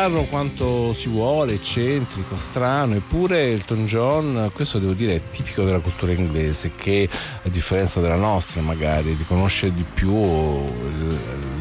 Bizzarro 0.06 0.24
quanto 0.26 0.94
si 0.94 1.10
vuole, 1.10 1.54
eccentrico, 1.54 2.38
strano, 2.38 2.96
eppure 2.96 3.52
Elton 3.52 3.86
John, 3.86 4.52
questo 4.54 4.78
devo 4.78 4.94
dire 4.94 5.16
è 5.16 5.22
tipico 5.32 5.64
della 5.64 5.80
cultura 5.80 6.12
inglese 6.12 6.72
che 6.76 7.10
a 7.44 7.50
differenza 7.50 8.00
della 8.00 8.16
nostra 8.16 8.62
magari 8.62 9.14
riconosce 9.14 9.74
di 9.74 9.84
più 9.92 10.14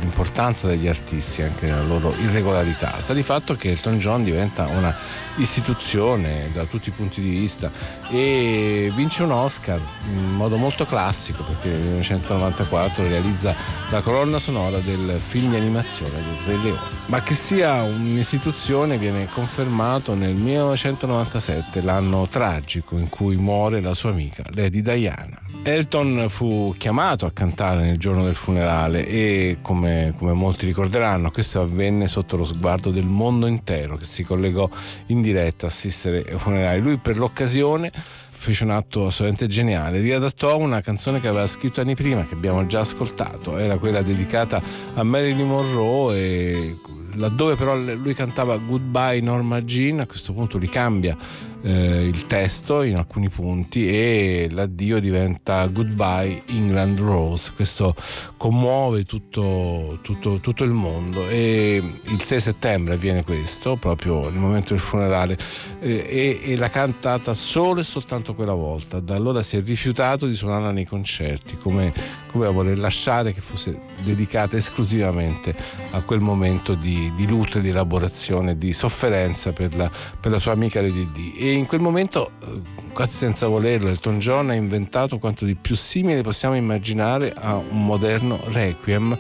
l'importanza 0.05 0.69
degli 0.69 0.87
artisti 0.87 1.43
anche 1.43 1.67
nella 1.67 1.83
loro 1.83 2.15
irregolarità. 2.21 2.99
Sta 3.01 3.15
di 3.15 3.23
fatto 3.23 3.57
che 3.57 3.71
Elton 3.71 3.99
John 3.99 4.23
diventa 4.23 4.67
una 4.67 4.95
istituzione 5.37 6.51
da 6.53 6.65
tutti 6.65 6.91
i 6.91 6.93
punti 6.93 7.21
di 7.21 7.31
vista 7.31 7.71
e 8.11 8.93
vince 8.95 9.23
un 9.23 9.33
Oscar 9.33 9.81
in 10.13 10.35
modo 10.35 10.57
molto 10.57 10.85
classico 10.85 11.43
perché 11.43 11.71
nel 11.71 11.79
1994 11.79 13.03
realizza 13.03 13.55
la 13.91 14.01
colonna 14.03 14.39
sonora 14.39 14.79
del 14.79 15.19
film 15.19 15.51
di 15.51 15.57
animazione 15.57 16.13
del 16.13 16.57
Re 16.57 16.63
Leone. 16.63 17.03
Ma 17.07 17.23
che 17.23 17.35
sia 17.35 17.83
un'istituzione 17.83 18.99
viene 18.99 19.29
confermato 19.33 20.15
nel 20.15 20.35
1997, 20.35 21.81
l'anno 21.81 22.29
tragico 22.29 22.99
in 22.99 23.09
cui 23.09 23.37
muore 23.37 23.81
la 23.81 23.95
sua 23.95 24.11
amica 24.11 24.43
Lady 24.53 24.83
Diana. 24.83 25.44
Elton 25.67 26.27
fu 26.29 26.75
chiamato 26.77 27.25
a 27.25 27.31
cantare 27.31 27.85
nel 27.85 27.97
giorno 27.97 28.23
del 28.23 28.35
funerale 28.35 29.07
e 29.07 29.57
come, 29.63 30.13
come, 30.19 30.35
molti 30.35 30.67
ricorderanno 30.67 31.31
questo 31.31 31.63
avvenne 31.63 32.07
sotto 32.07 32.37
lo 32.37 32.45
sguardo 32.45 32.91
del 32.91 33.07
mondo 33.07 33.47
intero 33.47 33.97
che 33.97 34.05
si 34.05 34.25
collegò 34.25 34.69
in 35.07 35.23
diretta 35.23 35.65
a 35.65 35.71
assistere 35.71 36.23
ai 36.31 36.39
funerali. 36.39 36.83
Lui 36.83 36.99
per 36.99 37.17
l'occasione 37.17 37.91
fece 37.95 38.65
un 38.65 38.71
atto 38.73 39.07
assolutamente 39.07 39.47
geniale, 39.47 40.01
riadattò 40.01 40.59
una 40.59 40.83
canzone 40.83 41.19
che 41.19 41.29
aveva 41.29 41.47
scritto 41.47 41.81
anni 41.81 41.95
prima, 41.95 42.27
che 42.27 42.35
abbiamo 42.35 42.67
già 42.67 42.81
ascoltato, 42.81 43.57
era 43.57 43.79
quella 43.79 44.03
dedicata 44.03 44.61
a 44.93 45.03
Marilyn 45.03 45.47
Monroe 45.47 46.15
e 46.15 46.77
laddove 47.15 47.55
però 47.55 47.75
lui 47.75 48.13
cantava 48.13 48.59
Goodbye 48.59 49.23
Norma 49.23 49.63
Jean, 49.63 50.01
a 50.01 50.07
questo 50.07 50.35
punto 50.35 50.59
li 50.59 50.69
cambia 50.69 51.17
eh, 51.65 52.05
il 52.05 52.27
testo 52.27 52.83
in 52.83 52.97
alcuni 52.97 53.31
punti 53.31 53.89
e 53.89 54.49
l'addio 54.51 55.01
diventa 55.01 55.67
Goodbye 55.67 56.43
England 56.49 57.01
Rose. 57.01 57.53
Questo 57.55 57.95
commuove 58.37 59.05
tutto, 59.05 59.99
tutto, 60.03 60.41
tutto 60.41 60.65
il 60.65 60.73
mondo 60.73 61.27
e 61.27 61.83
il 62.03 62.23
6 62.23 62.41
settembre 62.41 62.95
avviene 62.95 63.25
questo, 63.25 63.77
proprio 63.77 64.29
nel 64.29 64.39
momento 64.39 64.75
del 64.75 64.83
funerale 64.83 65.39
eh, 65.81 66.05
e, 66.07 66.41
e 66.53 66.57
l'ha 66.57 66.71
cantata 66.71 67.33
solo 67.33 67.81
e 67.81 67.85
soltanto 67.85 68.35
quella 68.35 68.55
volta. 68.55 69.01
Da 69.01 69.15
allora 69.15 69.41
si 69.41 69.57
è 69.57 69.63
rifiutato 69.63 70.27
di 70.27 70.35
suonarla 70.35 70.71
nei 70.71 70.85
concerti 70.85 71.57
come, 71.57 71.93
come 72.35 72.47
a 72.47 72.51
voler 72.51 72.77
lasciare 72.77 73.33
che 73.33 73.41
fosse 73.41 73.79
dedicata 74.03 74.57
esclusivamente 74.57 75.55
a 75.93 76.03
quel 76.03 76.19
momento 76.19 76.75
di, 76.75 77.13
di 77.15 77.29
lutto 77.29 77.61
di 77.61 77.69
elaborazione, 77.69 78.59
di 78.59 78.73
sofferenza 78.73 79.53
per 79.53 79.77
la, 79.77 79.89
per 80.19 80.33
la 80.33 80.41
sua 80.41 80.51
amica 80.51 80.81
Lady 80.81 81.09
D. 81.13 81.35
E 81.39 81.53
in 81.53 81.67
quel 81.67 81.81
momento, 81.81 82.33
eh, 82.43 82.61
quasi 82.93 83.19
senza 83.19 83.47
volerlo, 83.47 83.89
Elton 83.89 84.19
John 84.19 84.51
ha 84.51 84.55
inventato 84.55 85.19
quanto 85.19 85.45
di 85.45 85.55
più 85.55 85.77
simile 85.77 86.23
possiamo 86.23 86.57
immaginare 86.57 87.33
a 87.33 87.55
un 87.55 87.85
moderno 87.85 88.41
requiem 88.47 89.17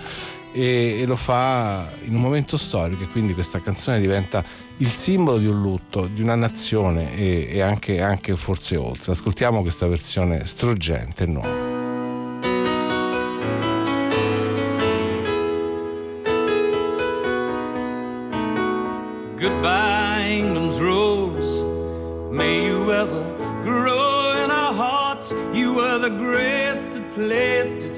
e, 0.53 0.99
e, 1.01 1.07
lo 1.07 1.17
fa 1.17 1.89
in 2.03 2.17
un 2.17 2.21
momento 2.21 2.57
storico 2.57 3.05
e 3.05 3.07
quindi 3.07 3.33
questa 3.33 3.61
canzone 3.61 4.01
diventa 4.01 4.43
il 4.79 4.89
simbolo 4.89 5.39
di 5.39 5.47
un 5.47 5.61
lutto, 5.61 6.09
di 6.09 6.21
una 6.21 6.35
nazione 6.35 7.17
e, 7.17 7.47
e 7.49 7.61
anche, 7.61 8.03
anche 8.03 8.35
forse 8.35 8.77
oltre. 8.77 9.12
Ascoltiamo 9.12 9.61
questa 9.61 9.87
versione 9.87 10.45
struggente 10.47 11.23
e 11.23 11.27
nuova. 11.27 11.74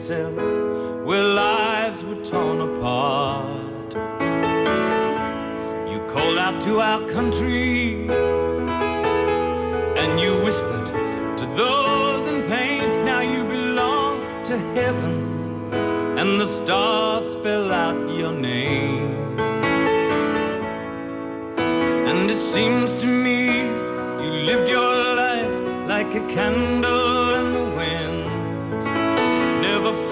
Where 0.08 1.24
lives 1.24 2.04
were 2.04 2.22
torn 2.24 2.60
apart. 2.60 3.94
You 5.90 5.98
called 6.06 6.38
out 6.38 6.62
to 6.62 6.78
our 6.80 7.00
country 7.08 8.08
and 10.00 10.20
you 10.20 10.32
whispered 10.44 11.38
to 11.38 11.46
those 11.56 12.28
in 12.28 12.48
pain. 12.48 13.04
Now 13.04 13.20
you 13.20 13.42
belong 13.44 14.44
to 14.44 14.56
heaven, 14.56 15.74
and 16.20 16.40
the 16.40 16.46
stars 16.46 17.32
spell 17.32 17.72
out 17.72 18.08
your 18.08 18.32
name. 18.32 19.38
And 21.58 22.30
it 22.30 22.38
seems 22.38 22.92
to 23.00 23.06
me 23.06 23.58
you 24.22 24.30
lived 24.50 24.68
your 24.68 24.94
life 25.16 25.88
like 25.88 26.14
a 26.14 26.24
candle 26.28 27.15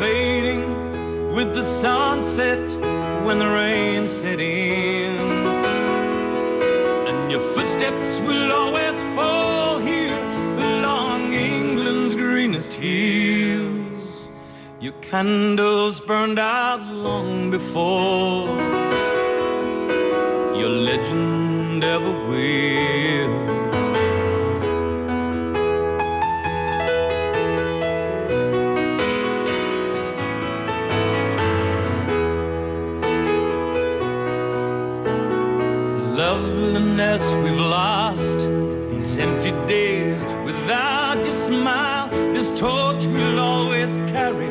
fading 0.05 1.33
with 1.37 1.55
the 1.55 1.65
sunset 1.65 2.65
when 3.27 3.39
the 3.39 3.51
rain 3.63 4.07
set 4.07 4.39
in. 4.39 5.17
And 7.09 7.33
your 7.33 7.45
footsteps 7.55 8.21
will 8.27 8.53
always 8.53 8.99
fall 9.17 9.79
here 9.79 10.25
along 10.73 11.33
England's 11.33 12.15
greenest 12.15 12.75
hills. 12.75 14.29
Your 14.79 14.97
candles 15.11 16.01
burned 16.01 16.39
out 16.39 16.83
long 17.09 17.51
before 17.51 18.49
your 20.61 20.73
legend 20.91 21.83
ever 21.83 22.15
will. 22.29 23.44
Loveliness 37.15 37.45
we've 37.45 37.61
lost, 37.61 38.39
these 38.91 39.19
empty 39.19 39.53
days 39.69 40.25
without 40.45 41.25
your 41.25 41.33
smile, 41.33 42.09
this 42.33 42.49
torch 42.59 43.07
we'll 43.07 43.39
always 43.39 43.99
carry 44.11 44.51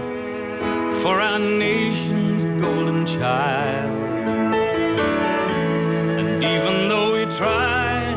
for 1.02 1.20
our 1.20 1.40
nation's 1.40 2.46
golden 2.62 3.06
child. 3.06 3.92
And 6.18 6.42
even 6.42 6.88
though 6.88 7.12
we 7.14 7.26
try. 7.36 8.16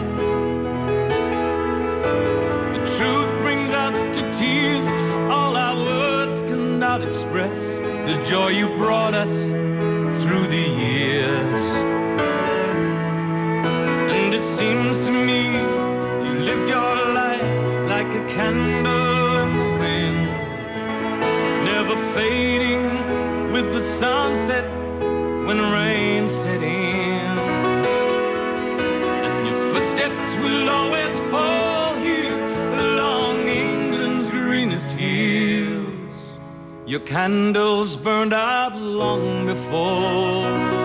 The 2.73 2.83
truth 2.97 3.43
brings 3.43 3.73
us 3.73 3.97
to 4.17 4.23
tears, 4.33 4.87
all 5.29 5.57
our 5.57 5.77
words 5.77 6.39
cannot 6.49 7.03
express 7.03 7.79
the 8.07 8.23
joy 8.25 8.51
you 8.51 8.69
brought 8.77 9.15
us 9.15 9.56
with 23.57 23.73
the 23.73 23.81
sunset 23.81 24.67
when 25.47 25.59
rain 25.73 26.29
set 26.29 26.63
in 26.63 27.39
And 29.25 29.47
your 29.49 29.61
footsteps 29.73 30.37
will 30.43 30.69
always 30.69 31.19
fall 31.31 31.95
here 31.95 32.39
along 32.85 33.49
England's 33.49 34.29
greenest 34.29 34.91
hills. 34.91 36.35
Your 36.85 37.01
candles 37.01 37.97
burned 37.97 38.35
out 38.35 38.77
long 38.77 39.47
before. 39.47 40.76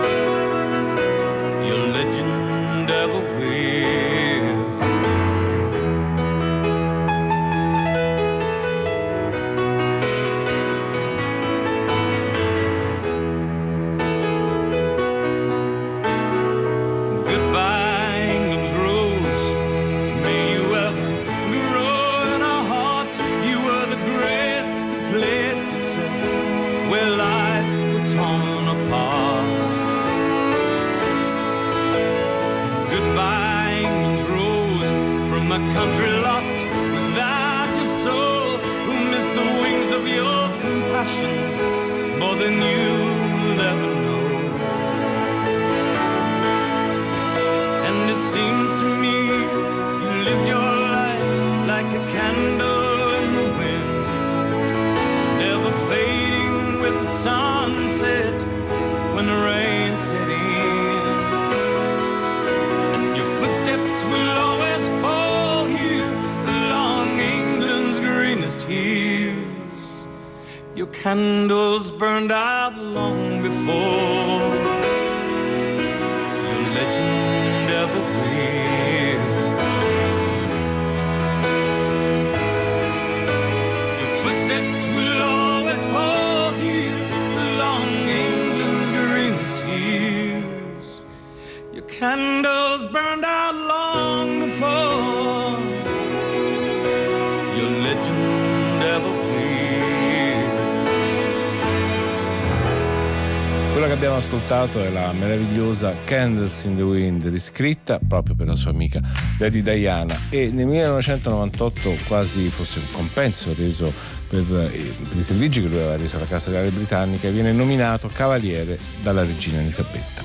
Ascoltato 104.42 104.82
è 104.82 104.90
la 104.90 105.12
meravigliosa 105.12 105.94
Candles 106.04 106.64
in 106.64 106.74
the 106.74 106.82
Wind, 106.82 107.28
riscritta 107.28 108.00
proprio 108.06 108.34
per 108.34 108.48
la 108.48 108.56
sua 108.56 108.70
amica 108.70 109.00
Lady 109.38 109.62
Diana 109.62 110.18
e 110.30 110.50
nel 110.50 110.66
1998 110.66 111.96
quasi 112.08 112.48
forse 112.48 112.80
un 112.80 112.90
compenso 112.90 113.54
reso 113.56 113.92
per, 114.28 114.40
eh, 114.40 114.94
per 115.08 115.16
i 115.16 115.22
servigi 115.22 115.62
che 115.62 115.68
lui 115.68 115.78
aveva 115.78 115.96
reso 115.96 116.16
alla 116.16 116.26
Casa 116.26 116.50
Reale 116.50 116.70
Britannica 116.70 117.30
viene 117.30 117.52
nominato 117.52 118.10
cavaliere 118.12 118.76
dalla 119.00 119.22
regina 119.22 119.60
Elisabetta. 119.60 120.22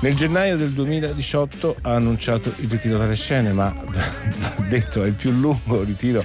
Nel 0.00 0.14
gennaio 0.14 0.58
del 0.58 0.72
2018 0.72 1.76
ha 1.80 1.94
annunciato 1.94 2.52
il 2.58 2.68
ritiro 2.68 2.98
dalle 2.98 3.16
scene, 3.16 3.52
ma 3.54 3.74
detto 4.68 5.02
è 5.02 5.06
il 5.06 5.14
più 5.14 5.30
lungo 5.30 5.82
ritiro 5.82 6.22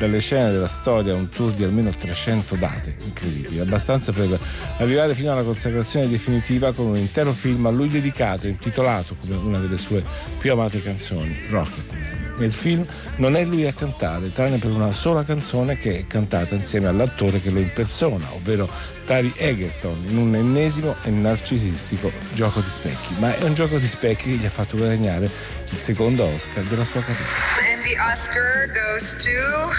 dalle 0.00 0.18
scene 0.18 0.50
della 0.50 0.66
storia, 0.66 1.14
un 1.14 1.28
tour 1.28 1.52
di 1.52 1.62
almeno 1.62 1.90
300 1.90 2.56
date, 2.56 2.96
incredibili, 3.04 3.60
abbastanza 3.60 4.12
per 4.12 4.40
arrivare 4.78 5.14
fino 5.14 5.30
alla 5.30 5.42
consacrazione 5.42 6.08
definitiva 6.08 6.72
con 6.72 6.86
un 6.86 6.96
intero 6.96 7.32
film 7.32 7.66
a 7.66 7.70
lui 7.70 7.88
dedicato, 7.88 8.46
intitolato 8.46 9.14
come 9.20 9.36
una 9.36 9.58
delle 9.58 9.76
sue 9.76 10.02
più 10.38 10.52
amate 10.52 10.82
canzoni, 10.82 11.38
Rocket. 11.50 12.18
Nel 12.38 12.54
film 12.54 12.82
non 13.16 13.36
è 13.36 13.44
lui 13.44 13.66
a 13.66 13.74
cantare, 13.74 14.30
tranne 14.30 14.56
per 14.56 14.72
una 14.72 14.92
sola 14.92 15.22
canzone 15.22 15.76
che 15.76 15.98
è 15.98 16.06
cantata 16.06 16.54
insieme 16.54 16.86
all'attore 16.86 17.38
che 17.38 17.50
lo 17.50 17.58
impersona, 17.58 18.32
ovvero 18.32 18.66
Tari 19.04 19.30
Egerton, 19.36 20.02
in 20.06 20.16
un 20.16 20.34
ennesimo 20.34 20.94
e 21.02 21.10
narcisistico 21.10 22.10
gioco 22.32 22.60
di 22.60 22.70
specchi. 22.70 23.16
Ma 23.18 23.36
è 23.36 23.44
un 23.44 23.52
gioco 23.52 23.76
di 23.76 23.86
specchi 23.86 24.30
che 24.30 24.36
gli 24.36 24.46
ha 24.46 24.50
fatto 24.50 24.78
guadagnare 24.78 25.26
il 25.26 25.78
secondo 25.78 26.24
Oscar 26.24 26.64
della 26.64 26.84
sua 26.84 27.02
carriera. 27.02 27.69
And 27.80 27.88
the 27.88 27.98
Oscar 27.98 28.66
goes 28.74 29.14
to 29.24 29.72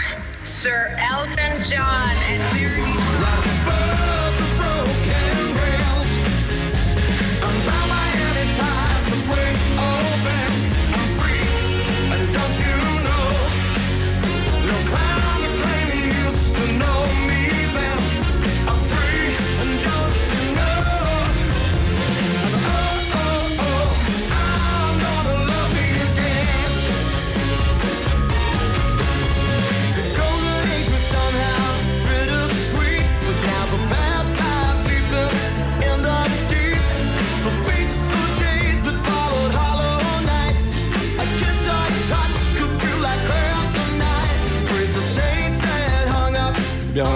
Sir 0.44 0.96
Elton 0.98 1.62
John 1.62 2.16
and 2.30 2.42
Mary. 2.52 3.41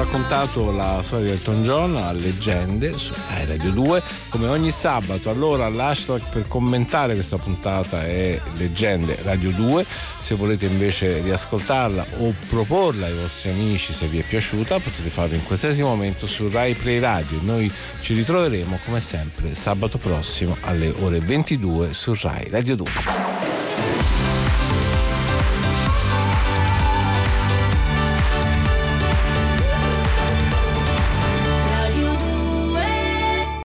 Raccontato 0.07 0.71
la 0.71 1.01
storia 1.03 1.27
di 1.27 1.33
Elton 1.33 1.63
John 1.65 1.97
a 1.97 2.13
leggende 2.13 2.97
su 2.97 3.13
Radio 3.45 3.73
2 3.73 4.03
come 4.29 4.47
ogni 4.47 4.71
sabato. 4.71 5.31
Allora 5.31 5.69
l'hashtag 5.69 6.23
per 6.29 6.47
commentare 6.47 7.15
questa 7.15 7.39
puntata 7.39 8.05
è 8.05 8.41
leggende 8.57 9.19
Radio 9.23 9.51
2. 9.51 9.85
Se 10.21 10.37
volete 10.37 10.67
invece 10.67 11.21
riascoltarla 11.21 12.07
o 12.19 12.33
proporla 12.49 13.07
ai 13.07 13.15
vostri 13.15 13.51
amici 13.51 13.93
se 13.93 14.07
vi 14.07 14.21
è 14.21 14.23
piaciuta 14.23 14.79
potete 14.79 15.11
farlo 15.11 15.35
in 15.35 15.45
qualsiasi 15.45 15.83
momento 15.83 16.27
su 16.27 16.49
Rai 16.49 16.75
Play 16.75 17.01
Radio. 17.01 17.41
Noi 17.43 17.71
ci 18.01 18.15
ritroveremo 18.15 18.79
come 18.85 19.01
sempre 19.01 19.55
sabato 19.57 19.99
prossimo 19.99 20.57
alle 20.63 20.93
ore 21.01 21.19
22 21.19 21.93
su 21.93 22.17
Rai 22.21 22.49
Radio 22.49 22.77
2. 22.77 23.56